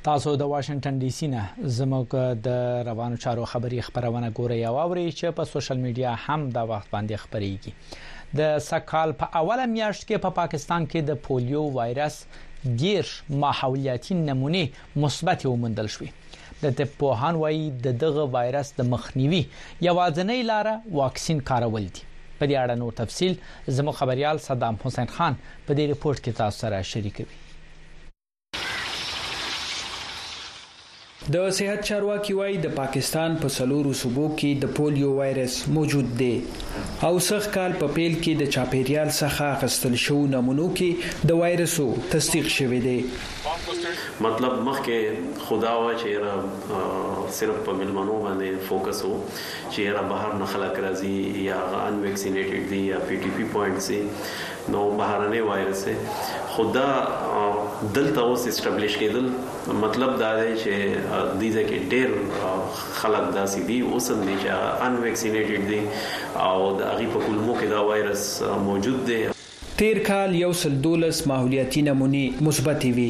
تاسو 0.05 0.29
د 0.41 0.43
واشنگټن 0.53 0.99
ډي 1.01 1.09
سي 1.17 1.27
نه 1.33 1.43
زموږ 1.77 2.07
د 2.47 2.83
روانو 2.89 3.15
چارو 3.23 3.45
خبري 3.51 3.79
خبرونه 3.87 4.29
ګوري 4.39 4.59
او 4.71 4.75
اوري 4.83 5.07
چې 5.19 5.27
په 5.37 5.43
سوشل 5.51 5.77
میډیا 5.85 6.11
هم 6.25 6.41
دا 6.55 6.63
وخت 6.71 6.87
باندې 6.93 7.21
خبريږي 7.23 7.73
د 8.39 8.59
سکهال 8.67 9.11
په 9.21 9.25
اوله 9.41 9.65
میاشت 9.75 10.01
کې 10.07 10.15
په 10.17 10.21
پا 10.29 10.35
پاکستان 10.41 10.85
کې 10.91 10.99
د 11.09 11.15
پولیو 11.27 11.63
وایرس 11.77 12.15
ډیر 12.83 13.05
ماحولیاتي 13.45 14.13
نمونه 14.27 14.63
مثبت 15.07 15.45
ومندل 15.51 15.87
شوې 15.95 16.11
د 16.63 16.77
طب 16.77 16.93
پوهان 17.01 17.35
وایي 17.41 17.65
د 17.87 17.97
دغه 18.05 18.23
وایرس 18.37 18.73
د 18.79 18.89
مخنیوي 18.93 19.43
یوازنۍ 19.89 20.41
لار 20.51 20.67
واکسین 21.01 21.41
کارول 21.51 21.85
دي 21.95 22.03
په 22.39 22.45
دې 22.45 22.55
اړه 22.63 22.79
نور 22.83 22.93
تفصيل 23.01 23.33
زموږ 23.79 24.01
خبريال 24.01 24.43
صدام 24.47 24.79
حسین 24.85 25.09
خان 25.17 25.33
په 25.65 25.71
دې 25.77 25.83
ریپورت 25.93 26.23
کې 26.23 26.31
تاسو 26.41 26.63
سره 26.65 26.81
شریکوي 26.93 27.37
د 31.35 31.49
صحت 31.55 31.79
چارواکي 31.87 32.33
وایي 32.35 32.57
د 32.65 32.71
پاکستان 32.79 33.31
په 33.41 33.47
سلورو 33.55 33.89
صوبو 34.01 34.25
کې 34.39 34.51
د 34.63 34.69
پولیو 34.77 35.09
وایرس 35.17 35.55
موجود 35.77 36.13
دی 36.19 36.33
او 37.07 37.09
سخ 37.27 37.47
کال 37.55 37.71
په 37.79 37.87
پیل 37.97 38.13
کې 38.23 38.33
د 38.43 38.53
چاپیریال 38.57 39.09
څخه 39.21 39.43
اخستل 39.57 39.95
شو 40.05 40.17
نمونو 40.35 40.67
کې 40.79 41.27
د 41.31 41.41
وایرسو 41.41 41.87
تصدیق 42.15 42.47
شوې 42.57 42.79
دی 42.85 42.97
مطلب 44.27 44.53
مخکې 44.69 45.45
خدا 45.49 45.73
وا 45.83 45.91
چې 45.97 46.25
را 46.25 46.81
صرف 47.39 47.59
په 47.67 47.77
ملمنو 47.81 48.15
باندې 48.27 48.67
فوکس 48.69 49.03
وو 49.07 49.15
چې 49.73 49.97
را 49.97 50.03
بهر 50.13 50.39
نه 50.43 50.53
خلک 50.53 50.81
راځي 50.87 51.47
یا 51.49 51.63
ان 51.85 52.03
ویکسینیټډ 52.05 52.69
دي 52.73 52.81
یا 52.93 53.03
پی 53.09 53.21
ټی 53.25 53.35
پی 53.39 53.51
پوینټ 53.57 53.89
سي 53.89 53.99
نو 54.71 54.89
بهرنی 54.97 55.39
وایرس 55.41 55.85
خدا 56.55 56.87
دلته 57.93 58.21
اوس 58.21 58.47
اسټابلیش 58.47 58.97
کېدل 58.97 59.25
مطلب 59.83 60.17
دا 60.23 60.31
دی 60.41 60.55
چې 60.63 61.37
دیزه 61.43 61.63
کې 61.69 61.87
ډېر 61.93 62.75
خلک 63.01 63.29
داسې 63.29 63.65
دي 63.71 63.79
اوس 63.93 64.11
هم 64.15 64.27
چې 64.27 64.85
ان 64.89 64.99
ویکسینیټډ 65.05 65.71
دي 65.71 65.81
او 66.49 66.69
د 66.83 66.85
هغه 66.89 67.15
په 67.15 67.25
کلمو 67.29 67.57
کې 67.57 67.73
دا 67.77 67.85
وایرس 67.93 68.27
موجود 68.69 69.05
دی 69.11 69.21
تیر 69.77 69.97
کال 70.07 70.35
یو 70.35 70.51
سل 70.59 70.75
دولس 70.83 71.17
ماحولیاتي 71.29 71.81
نمونه 71.87 72.21
مثبت 72.45 72.85
وي 72.97 73.09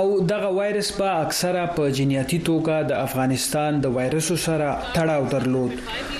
او 0.00 0.02
دغه 0.32 0.50
وایرس 0.58 0.90
په 0.98 1.14
اکثره 1.22 1.64
په 1.78 1.86
جنیاتي 1.98 2.38
توګه 2.48 2.76
د 2.90 2.92
افغانستان 3.06 3.80
د 3.84 3.92
وایرسو 3.96 4.36
سره 4.46 4.68
تړاو 4.96 5.24
درلود 5.32 5.72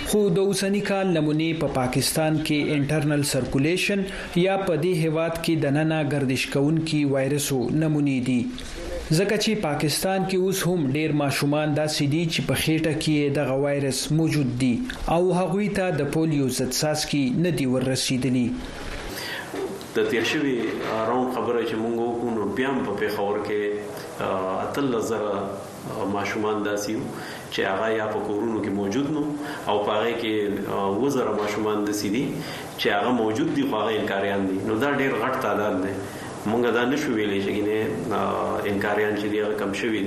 خو 0.08 0.22
د 0.38 0.48
اوسنی 0.52 0.80
کال 0.88 1.06
نمونه 1.18 1.46
په 1.60 1.60
پا 1.60 1.68
پاکستان 1.76 2.40
کې 2.46 2.74
انټرنل 2.78 3.22
سرکولیشن 3.34 4.02
یا 4.46 4.56
په 4.66 4.80
دې 4.84 4.92
هواد 5.04 5.38
کې 5.44 5.54
د 5.66 5.76
نننه 5.78 6.00
گردش 6.16 6.48
کوونکي 6.56 7.00
وایرسو 7.14 7.60
نمونه 7.84 8.16
دي 8.30 8.36
ځکه 8.58 9.40
چې 9.44 9.64
پاکستان 9.68 10.26
کې 10.26 10.44
اوس 10.46 10.66
هم 10.70 10.90
ډیر 10.98 11.16
ماشومان 11.22 11.78
داسې 11.80 12.12
دي 12.16 12.24
چې 12.32 12.50
په 12.50 12.56
خېټه 12.64 13.06
کې 13.06 13.38
دغه 13.38 13.62
وایرس 13.68 14.02
موجود 14.22 14.56
دي 14.66 14.74
او 15.18 15.22
هغوی 15.42 15.70
ته 15.80 15.88
د 16.02 16.12
پولیو 16.18 16.52
ضد 16.60 16.76
ساس 16.82 17.08
کې 17.14 17.42
ندي 17.46 17.70
ورسېدلی 17.76 18.46
د 19.98 20.04
تیر 20.10 20.24
شوي 20.32 20.52
راوند 21.08 21.30
خبره 21.36 21.60
چې 21.68 21.74
مونږ 21.82 21.94
وکړو 21.98 22.30
نو 22.36 22.42
بیا 22.58 22.68
هم 22.70 22.94
په 23.00 23.08
خبر 23.16 23.38
کې 23.48 24.28
اتل 24.64 24.92
زره 25.08 26.06
ماشومان 26.14 26.60
داسي 26.68 26.94
چې 27.52 27.60
هغه 27.72 27.88
یا 28.00 28.06
په 28.14 28.20
کورونو 28.28 28.62
کې 28.62 28.72
موجود 28.78 29.10
نو 29.16 29.22
او 29.68 29.76
په 29.86 29.92
هغه 29.96 30.12
کې 30.20 30.92
وزره 31.06 31.32
ماشومان 31.40 31.82
داسي 31.88 32.08
دي 32.16 32.22
چې 32.78 32.88
هغه 32.96 33.10
موجود 33.22 33.52
دي 33.58 33.66
خو 33.70 33.76
هغه 33.82 33.98
انکاریان 34.00 34.46
دي 34.52 34.58
نو 34.70 34.78
دا 34.86 34.90
ډیر 35.02 35.18
غټ 35.24 35.36
تعداد 35.48 35.80
دی 35.86 35.94
مونږ 36.50 36.62
دا 36.78 36.84
نشو 36.94 37.16
ویلې 37.18 37.40
چې 37.60 38.72
انکاریان 38.72 39.14
چې 39.20 39.26
دي 39.32 39.40
هغه 39.40 39.54
کم 39.64 39.72
شوي 39.84 40.04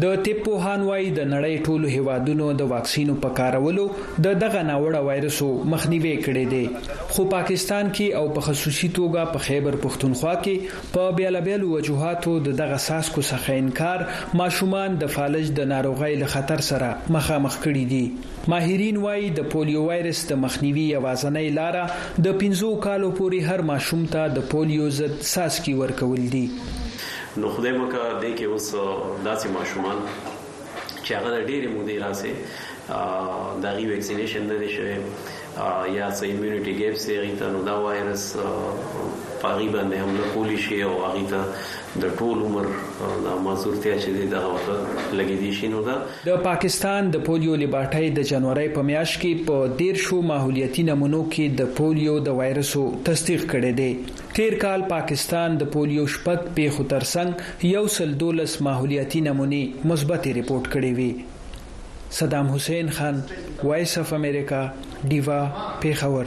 د 0.00 0.04
تپوهان 0.26 0.80
وای 0.88 1.06
د 1.18 1.20
نړۍ 1.34 1.56
ټولو 1.66 1.86
هیوادونو 1.96 2.44
د 2.60 2.68
واکسینو 2.72 3.14
په 3.22 3.30
کارولو 3.38 3.82
د 3.94 4.26
دغه 4.42 4.60
ناوړه 4.70 5.00
وایرسو 5.06 5.48
مخنیوي 5.72 6.12
کړی 6.24 6.44
دی 6.52 6.64
خو 7.16 7.22
پاکستان 7.34 7.86
کې 7.96 8.06
او 8.20 8.24
په 8.36 8.40
خصوصي 8.46 8.88
توګه 8.98 9.32
په 9.34 9.38
خیبر 9.48 9.74
پښتونخوا 9.84 10.32
کې 10.44 10.56
په 10.94 11.02
بیلابیلو 11.18 11.66
وجوهاتو 11.76 12.32
د 12.46 12.50
دغه 12.60 12.78
ساسکو 12.88 13.22
څخه 13.30 13.58
انکار 13.62 14.04
ماشومان 14.42 14.96
د 15.02 15.12
فالج 15.16 15.46
د 15.58 15.68
ناروغۍ 15.74 16.14
له 16.22 16.26
خطر 16.36 16.58
سره 16.70 16.90
مخامخ 17.16 17.54
کړي 17.64 17.84
دي 17.94 18.04
ماهرین 18.54 18.96
وای 19.04 19.28
د 19.40 19.50
پولیو 19.56 19.82
وایرس 19.90 20.20
د 20.30 20.40
مخنیوي 20.46 20.86
یوازنۍ 20.96 21.48
لار 21.58 21.76
د 21.80 22.40
15 22.44 22.72
کالو 22.88 23.08
پورې 23.20 23.38
هر 23.52 23.60
ماشوم 23.72 24.06
ته 24.16 24.22
د 24.38 24.48
پولیو 24.54 24.88
ضد 25.00 25.14
ساسکي 25.36 25.76
ورکول 25.82 26.24
دي 26.36 26.46
نو 27.40 27.48
خدای 27.54 27.72
مکه 27.78 27.98
د 28.22 28.24
کې 28.38 28.46
اوس 28.52 28.66
داسې 29.28 29.46
ماشومان 29.56 29.96
چې 31.04 31.10
هغه 31.18 31.30
ډېرې 31.50 31.68
مودې 31.74 31.96
راسي 32.04 32.32
دا 33.62 33.70
غي 33.76 33.84
ویکسینیشن 33.92 34.42
نه 34.52 34.56
دي 34.60 34.68
شوی 34.74 34.96
یا 35.96 36.06
څه 36.16 36.24
ایمیونټي 36.26 36.72
ګیپ 36.80 36.94
سي 37.02 37.14
هغه 37.16 37.34
ته 37.40 37.48
نو 37.54 37.60
دا 37.66 37.72
وایرس 37.86 38.22
پاري 39.40 39.66
باندې 39.72 40.02
حمله 40.02 40.28
کولی 40.34 40.56
شي 40.66 40.76
او 40.88 40.92
هغه 41.00 41.24
ته 41.32 42.04
د 42.04 42.12
ټول 42.20 42.38
عمر 42.46 42.68
د 43.24 43.42
مازورتیا 43.46 43.96
چې 43.96 44.30
دا 44.34 44.40
وخت 44.52 45.10
لګی 45.20 45.36
دي 45.42 45.50
شي 45.58 45.68
نو 45.72 45.82
دا 45.88 45.96
د 46.28 46.38
پاکستان 46.46 47.10
د 47.16 47.24
پولیو 47.28 47.58
لیباټۍ 47.64 48.14
د 48.18 48.28
جنوري 48.32 48.66
په 48.78 48.86
میاشت 48.92 49.18
کې 49.24 49.50
په 49.50 49.76
ډیر 49.82 50.00
شو 50.06 50.20
ماحولیتي 50.30 50.84
نمونو 50.90 51.20
کې 51.34 51.58
د 51.62 51.74
پولیو 51.80 52.14
د 52.30 52.38
وایرسو 52.40 52.84
تصدیق 53.10 53.44
کړي 53.50 53.74
دي 53.82 54.34
تیر 54.38 54.56
کال 54.66 54.86
پاکستان 54.94 55.58
د 55.64 55.68
پولیو 55.76 56.06
شپږ 56.16 56.56
په 56.60 56.78
خطر 56.78 57.06
څنګه 57.12 57.70
یو 57.76 57.84
سل 57.98 58.16
دولس 58.24 58.56
ماحولیتي 58.70 59.22
نمونې 59.28 59.92
مثبت 59.94 60.30
ریپورت 60.40 60.72
کړي 60.76 60.94
وي 61.00 61.10
صدام 62.18 62.52
حسین 62.54 62.90
خان 62.96 63.20
وایس 63.64 63.98
اف 63.98 64.12
امریکا 64.12 64.62
دیوا 65.10 65.40
پیښور 65.80 66.26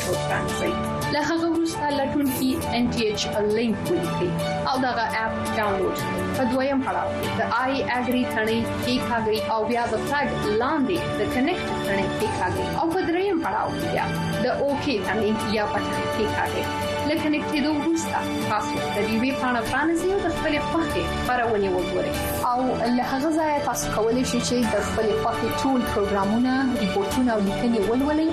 لطفا 0.09 0.39
ځئ 0.59 0.71
له 1.13 1.21
هغه 1.29 1.47
وروسته 1.53 1.85
لټون 1.99 2.27
کې 2.35 2.51
ان 2.77 2.83
ټي 2.93 3.01
ایچ 3.09 3.21
ا 3.39 3.41
لینک 3.55 3.79
ولیکئ 3.91 4.29
او 4.69 4.75
دا 4.85 4.91
غا 4.97 5.05
اپ 5.23 5.33
ډاونلوډ 5.57 5.97
په 6.37 6.43
دویم 6.51 6.79
پړاو 6.85 7.09
د 7.39 7.41
آی 7.63 7.73
اګری 7.97 8.23
ثنې 8.35 8.59
کې 8.83 8.95
ښاګي 9.07 9.37
او 9.53 9.59
بیا 9.71 9.83
د 9.93 9.95
ټګ 10.09 10.29
لاندې 10.61 10.97
د 11.17 11.21
کنیکټ 11.33 11.67
ثنې 11.87 12.05
کې 12.17 12.27
ښاګي 12.37 12.65
او 12.81 12.85
په 12.93 12.99
دریم 13.09 13.37
پړاو 13.45 13.69
کې 13.79 13.87
بیا 13.93 14.05
د 14.43 14.45
اوکی 14.63 14.95
ثنې 15.07 15.29
یا 15.57 15.65
پټ 15.73 15.87
کې 16.15 16.25
ښاګي 16.35 16.63
لکه 17.09 17.27
نکته 17.35 17.61
دوه 17.63 17.77
وروسته 17.83 18.49
تاسو 18.51 18.73
د 18.95 18.99
دې 19.07 19.15
وی 19.21 19.31
پاڼه 19.41 19.61
باندې 19.73 20.03
یو 20.11 20.17
د 20.25 20.27
خپلې 20.35 20.61
پخې 20.73 21.01
پرونی 21.27 21.69
وګورئ 21.75 22.13
او 22.51 22.57
له 22.97 23.03
هغه 23.13 23.29
ځای 23.39 23.53
تاسو 23.69 23.85
کولی 23.97 24.25
شئ 24.31 24.39
چې 24.49 24.55
د 24.73 24.91
خپلې 24.91 25.15
پخې 25.25 25.45
ټول 25.63 25.79
پروګرامونه 25.93 26.53
ریپورتونه 26.83 27.29
او 27.35 27.39
لیکنې 27.49 27.79
ولولئ 27.89 28.29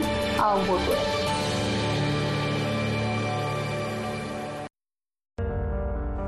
او 0.49 0.53
وګورئ 0.71 1.28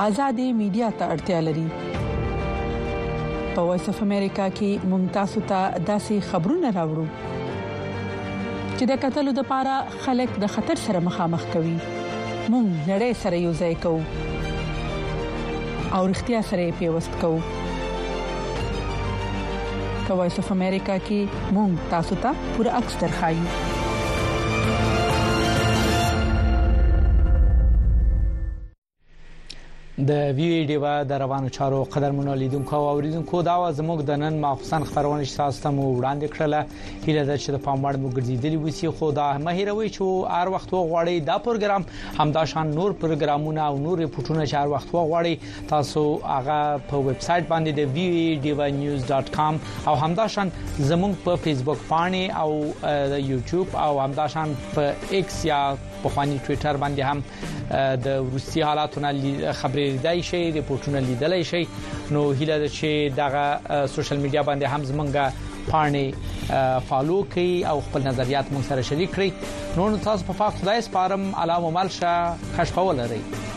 ازادي 0.00 0.44
میډیا 0.58 0.88
ته 0.98 1.04
اړتیا 1.12 1.38
لري 1.44 1.62
په 3.54 3.60
وایس 3.68 3.86
اف 3.92 4.00
امریکا 4.06 4.44
کې 4.58 4.70
ممتاز 4.92 5.32
ته 5.52 5.60
داسي 5.88 6.16
خبرونه 6.30 6.70
راوړو 6.78 7.06
چې 8.76 8.84
د 8.90 9.00
قتل 9.04 9.26
د 9.38 9.48
پاره 9.50 9.76
خلک 10.04 10.30
د 10.42 10.52
خطر 10.56 10.76
سره 10.86 10.98
مخامخ 11.08 11.42
کوي 11.54 11.72
مونږ 12.52 12.68
نړۍ 12.90 13.12
سره 13.22 13.36
یو 13.46 13.52
ځای 13.62 13.74
کوو 13.82 14.02
او 15.96 16.00
اړتیا 16.08 16.40
سره 16.52 16.64
پیوست 16.82 17.12
کوو 17.24 17.40
کوایس 20.08 20.36
اف 20.44 20.48
امریکا 20.56 20.96
کې 21.10 21.20
مونږ 21.58 21.72
تاسو 21.96 22.14
ته 22.26 22.30
پوره 22.54 22.72
اکثر 22.82 23.10
خایو 23.18 23.44
د 30.06 30.10
وی 30.36 30.64
ډیوا 30.66 30.90
د 31.10 31.18
روانو 31.20 31.48
چارو 31.54 31.78
قدرمنو 31.92 32.34
لیدونکو 32.40 32.76
او 32.76 32.82
اوریدونکو 32.88 33.38
دا 33.46 33.54
زموږ 33.78 34.02
د 34.10 34.18
نن 34.22 34.34
مخصن 34.42 34.84
خبرونه 34.90 35.24
تاسو 35.38 35.62
ته 35.64 35.70
مو 35.78 35.86
وړاندې 35.86 36.30
کړله 36.34 36.60
هیله 37.06 37.24
ده 37.30 37.36
چې 37.38 37.50
د 37.56 37.62
پام 37.64 37.86
وړ 37.86 37.96
مو 38.02 38.10
ګرځیدلی 38.10 38.56
وسی 38.62 38.88
خو 39.00 39.08
دا 39.16 39.24
مهیروي 39.46 39.88
چې 39.96 40.38
هر 40.40 40.48
وخت 40.56 40.74
وغوړی 40.74 41.20
دا 41.30 41.38
پروګرام 41.46 41.86
همدا 42.20 42.44
شان 42.52 42.70
نور 42.78 42.94
پروګرامونه 43.00 43.60
او 43.64 43.78
نور 43.86 43.98
رپورټونه 44.06 44.46
چې 44.46 44.54
هر 44.54 44.68
وخت 44.74 44.94
وغوړی 44.98 45.66
تاسو 45.74 46.04
هغه 46.24 46.80
په 46.92 46.96
ویب 47.08 47.20
سټ 47.26 47.50
باندې 47.50 47.70
د 47.78 47.92
vidivanews.com 47.98 49.60
او 49.88 49.94
همدا 50.04 50.26
شان 50.36 50.52
زموږ 50.78 51.24
په 51.26 51.36
فیسبوک 51.48 51.78
باندې 51.90 52.40
او 52.42 53.20
یوټیوب 53.32 53.76
او 53.86 54.00
همدا 54.06 54.26
شان 54.38 54.56
په 54.78 54.94
ایکس 55.18 55.44
یا 55.50 55.62
په 56.02 56.08
خواني 56.14 56.38
ټوئیټر 56.46 56.76
باندې 56.82 57.02
هم 57.02 57.22
د 58.06 58.32
روسي 58.34 58.62
حالاتو 58.68 59.00
نه 59.06 59.52
خبرې 59.60 59.86
لیدای 59.96 60.22
شي 60.30 60.42
ریپورتونه 60.58 61.00
لیدلای 61.08 61.44
شي 61.50 61.62
نو 62.10 62.32
هیله 62.32 62.58
ده 62.58 62.68
چې 62.68 63.14
دغه 63.16 63.86
سوشل 63.96 64.16
میډیا 64.16 64.42
باندې 64.42 64.66
هم 64.66 64.84
زمونږه 64.92 65.46
پاڼې 65.72 66.86
فالو 66.92 67.18
کړئ 67.32 67.64
او 67.72 67.80
خپل 67.90 68.02
نظریات 68.08 68.52
مون 68.56 68.62
سره 68.70 68.82
شریک 68.92 69.10
کړئ 69.18 69.30
نو 69.76 69.96
تاسو 70.08 70.24
په 70.32 70.40
پاک 70.40 70.52
خدای 70.64 70.80
سپارم 70.88 71.30
علامه 71.44 71.70
مالشه 71.78 72.32
خشپول 72.56 72.96
لرئ 73.04 73.47